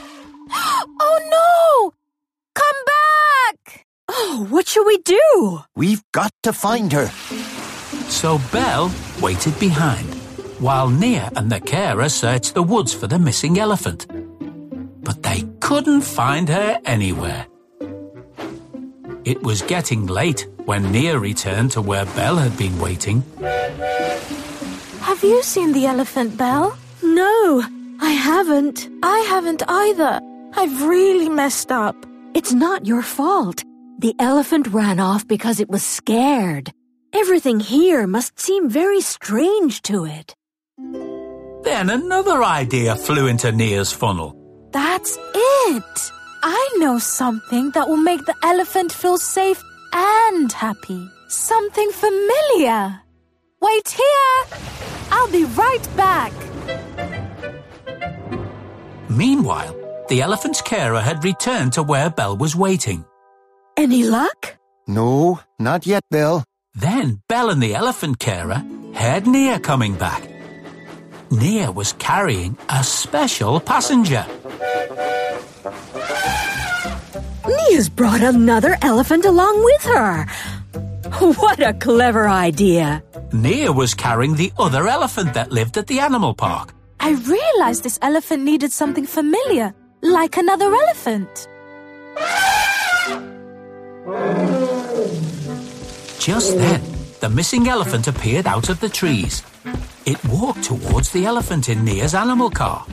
Oh 1.06 1.20
no! 1.38 1.94
Come 2.54 2.80
back! 2.86 3.86
Oh, 4.10 4.46
what 4.50 4.68
shall 4.68 4.86
we 4.86 4.98
do? 4.98 5.62
We've 5.74 6.04
got 6.12 6.34
to 6.44 6.52
find 6.52 6.92
her. 6.92 7.08
So 8.10 8.42
Belle 8.52 8.92
waited 9.22 9.58
behind, 9.58 10.14
while 10.60 10.90
Nia 10.90 11.32
and 11.38 11.50
the 11.50 11.62
carer 11.62 12.10
searched 12.10 12.56
the 12.56 12.64
woods 12.64 12.94
for 12.94 13.08
the 13.08 13.18
missing 13.18 13.58
elephant. 13.58 14.06
But 15.02 15.24
they 15.24 15.44
couldn't 15.62 16.02
find 16.02 16.50
her 16.50 16.78
anywhere. 16.84 17.48
It 19.24 19.42
was 19.42 19.62
getting 19.62 20.08
late 20.08 20.46
when 20.66 20.92
Nia 20.92 21.18
returned 21.18 21.72
to 21.72 21.82
where 21.82 22.06
Belle 22.18 22.36
had 22.36 22.58
been 22.58 22.78
waiting. 22.80 23.24
Have 25.14 25.24
you 25.24 25.44
seen 25.44 25.74
the 25.74 25.86
elephant, 25.86 26.38
Belle? 26.38 26.76
No, 27.04 27.64
I 28.02 28.10
haven't. 28.10 28.90
I 29.04 29.20
haven't 29.30 29.62
either. 29.68 30.20
I've 30.56 30.82
really 30.82 31.30
messed 31.30 31.72
up. 31.72 31.96
It's 32.34 32.52
not 32.52 32.88
your 32.88 33.04
fault. 33.04 33.64
The 34.00 34.16
elephant 34.18 34.66
ran 34.70 35.00
off 35.00 35.28
because 35.28 35.60
it 35.60 35.70
was 35.70 35.84
scared. 35.84 36.74
Everything 37.14 37.60
here 37.60 38.08
must 38.08 38.40
seem 38.40 38.72
very 38.72 39.02
strange 39.02 39.84
to 39.84 40.06
it. 40.06 40.34
Then 41.62 41.92
another 41.92 42.44
idea 42.44 42.96
flew 42.96 43.28
into 43.28 43.52
Nia's 43.52 43.92
funnel. 43.92 44.36
That's 44.72 45.16
it! 45.36 46.12
I 46.42 46.70
know 46.80 46.98
something 46.98 47.70
that 47.76 47.88
will 47.88 48.04
make 48.12 48.26
the 48.26 48.36
elephant 48.42 48.92
feel 48.92 49.20
safe 49.20 49.62
and 49.94 50.52
happy. 50.52 51.08
Something 51.28 51.92
familiar. 51.92 53.00
Wait 53.62 53.88
here! 53.90 55.03
I'll 55.12 55.32
be 55.32 55.46
right 55.46 55.88
back. 55.96 56.34
Meanwhile, 59.10 59.76
the 60.10 60.22
elephant's 60.22 60.62
carer 60.62 61.00
had 61.00 61.24
returned 61.24 61.74
to 61.74 61.84
where 61.84 62.10
Belle 62.10 62.38
was 62.38 62.56
waiting. 62.56 63.06
Any 63.78 64.04
luck? 64.04 64.58
No, 64.88 65.40
not 65.60 65.86
yet, 65.86 66.04
Belle. 66.12 66.44
Then 66.74 67.22
Belle 67.30 67.50
and 67.52 67.62
the 67.62 67.76
elephant 67.76 68.20
carer 68.20 68.64
heard 68.96 69.28
Nia 69.28 69.60
coming 69.60 69.96
back. 69.96 70.28
Nia 71.32 71.72
was 71.72 71.94
carrying 71.94 72.58
a 72.70 72.84
special 72.84 73.60
passenger. 73.60 74.26
Nia's 77.48 77.90
brought 77.90 78.22
another 78.22 78.78
elephant 78.82 79.26
along 79.26 79.64
with 79.64 79.84
her. 79.86 80.28
What 81.40 81.60
a 81.62 81.74
clever 81.74 82.28
idea. 82.28 83.02
Nia 83.32 83.72
was 83.72 83.94
carrying 83.94 84.36
the 84.36 84.52
other 84.60 84.90
elephant 84.90 85.34
that 85.36 85.54
lived 85.54 85.78
at 85.78 85.88
the 85.88 86.00
animal 86.00 86.34
park. 86.34 86.74
I 87.00 87.12
realized 87.12 87.84
this 87.84 87.98
elephant 88.02 88.44
needed 88.44 88.74
something 88.74 89.06
familiar, 89.06 89.74
like 90.02 90.36
another 90.36 90.66
elephant. 90.66 91.48
Just 96.20 96.58
then, 96.58 96.82
the 97.22 97.30
missing 97.30 97.70
elephant 97.70 98.08
appeared 98.10 98.46
out 98.46 98.68
of 98.68 98.82
the 98.82 98.90
trees. 98.90 99.44
It 100.06 100.22
walked 100.26 100.64
towards 100.64 101.12
the 101.12 101.26
elephant 101.26 101.70
in 101.70 101.86
Nia's 101.86 102.16
animal 102.16 102.50
car. 102.50 102.86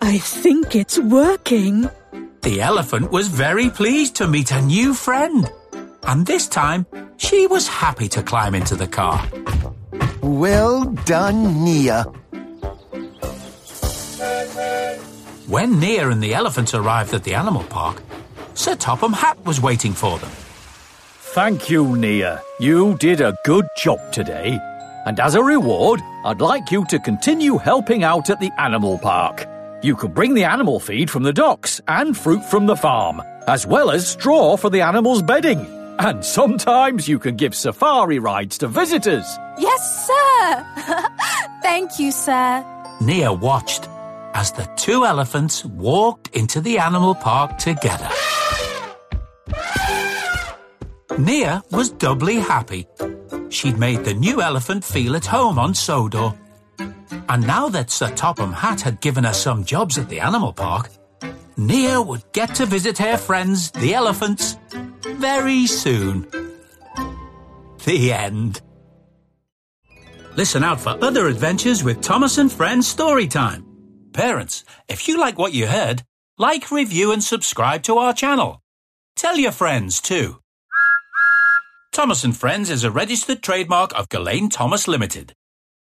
I 0.00 0.18
think 0.18 0.76
it's 0.76 0.98
working. 1.00 1.90
The 2.42 2.60
elephant 2.60 3.12
was 3.12 3.28
very 3.28 3.70
pleased 3.70 4.16
to 4.16 4.26
meet 4.26 4.50
a 4.50 4.60
new 4.60 4.94
friend. 4.94 5.48
And 6.02 6.26
this 6.26 6.48
time, 6.48 6.86
she 7.16 7.46
was 7.46 7.68
happy 7.68 8.08
to 8.08 8.22
climb 8.22 8.56
into 8.56 8.74
the 8.74 8.88
car. 8.88 9.24
Well 10.20 10.84
done, 11.06 11.62
Nia. 11.62 12.02
When 15.46 15.78
Nia 15.78 16.10
and 16.10 16.20
the 16.20 16.34
elephant 16.34 16.74
arrived 16.74 17.14
at 17.14 17.22
the 17.22 17.34
animal 17.34 17.62
park, 17.62 18.02
Sir 18.54 18.74
Topham 18.74 19.12
Hatt 19.12 19.44
was 19.44 19.60
waiting 19.60 19.92
for 19.92 20.18
them. 20.18 20.30
Thank 21.34 21.70
you, 21.70 21.96
Nia. 21.96 22.42
You 22.58 22.96
did 22.98 23.20
a 23.20 23.36
good 23.44 23.66
job 23.76 24.00
today. 24.12 24.58
And 25.06 25.20
as 25.20 25.36
a 25.36 25.42
reward, 25.44 26.00
I'd 26.24 26.40
like 26.40 26.72
you 26.72 26.84
to 26.86 26.98
continue 26.98 27.58
helping 27.58 28.02
out 28.02 28.30
at 28.30 28.40
the 28.40 28.50
animal 28.58 28.98
park. 28.98 29.46
You 29.82 29.96
could 29.96 30.14
bring 30.14 30.34
the 30.34 30.44
animal 30.44 30.78
feed 30.78 31.10
from 31.10 31.24
the 31.24 31.32
docks 31.32 31.80
and 31.88 32.16
fruit 32.16 32.44
from 32.44 32.66
the 32.66 32.76
farm, 32.76 33.20
as 33.48 33.66
well 33.66 33.90
as 33.90 34.06
straw 34.06 34.56
for 34.56 34.70
the 34.70 34.80
animals' 34.80 35.22
bedding. 35.22 35.66
And 35.98 36.24
sometimes 36.24 37.08
you 37.08 37.18
can 37.18 37.34
give 37.34 37.52
safari 37.52 38.20
rides 38.20 38.58
to 38.58 38.68
visitors. 38.68 39.26
Yes, 39.58 40.06
sir! 40.06 41.08
Thank 41.62 41.98
you, 41.98 42.12
sir. 42.12 42.64
Nia 43.00 43.32
watched 43.32 43.88
as 44.34 44.52
the 44.52 44.70
two 44.76 45.04
elephants 45.04 45.64
walked 45.64 46.28
into 46.28 46.60
the 46.60 46.78
animal 46.78 47.16
park 47.16 47.58
together. 47.58 48.08
Nia 51.18 51.60
was 51.72 51.90
doubly 51.90 52.36
happy. 52.36 52.86
She'd 53.48 53.78
made 53.78 54.04
the 54.04 54.14
new 54.14 54.40
elephant 54.40 54.84
feel 54.84 55.16
at 55.16 55.26
home 55.26 55.58
on 55.58 55.74
Sodor. 55.74 56.32
And 57.28 57.46
now 57.46 57.68
that 57.68 57.90
Sir 57.90 58.10
Topham 58.10 58.52
Hatt 58.52 58.80
had 58.80 59.00
given 59.00 59.24
her 59.24 59.32
some 59.32 59.64
jobs 59.64 59.98
at 59.98 60.08
the 60.08 60.20
animal 60.20 60.52
park, 60.52 60.90
Nia 61.56 62.00
would 62.00 62.24
get 62.32 62.54
to 62.56 62.66
visit 62.66 62.98
her 62.98 63.16
friends, 63.16 63.70
the 63.72 63.94
elephants, 63.94 64.56
very 65.04 65.66
soon. 65.66 66.26
The 67.84 68.12
end. 68.12 68.60
Listen 70.34 70.64
out 70.64 70.80
for 70.80 70.96
other 71.04 71.26
adventures 71.26 71.84
with 71.84 72.00
Thomas 72.00 72.38
and 72.38 72.50
Friends 72.50 72.92
Storytime. 72.92 73.64
Parents, 74.12 74.64
if 74.88 75.08
you 75.08 75.18
like 75.18 75.38
what 75.38 75.52
you 75.52 75.66
heard, 75.66 76.02
like, 76.38 76.70
review, 76.70 77.12
and 77.12 77.22
subscribe 77.22 77.82
to 77.84 77.98
our 77.98 78.14
channel. 78.14 78.62
Tell 79.16 79.36
your 79.36 79.52
friends 79.52 80.00
too. 80.00 80.38
Thomas 81.92 82.24
and 82.24 82.34
Friends 82.34 82.70
is 82.70 82.84
a 82.84 82.90
registered 82.90 83.42
trademark 83.42 83.92
of 83.98 84.08
Gullane 84.08 84.48
Thomas 84.48 84.88
Limited. 84.88 85.34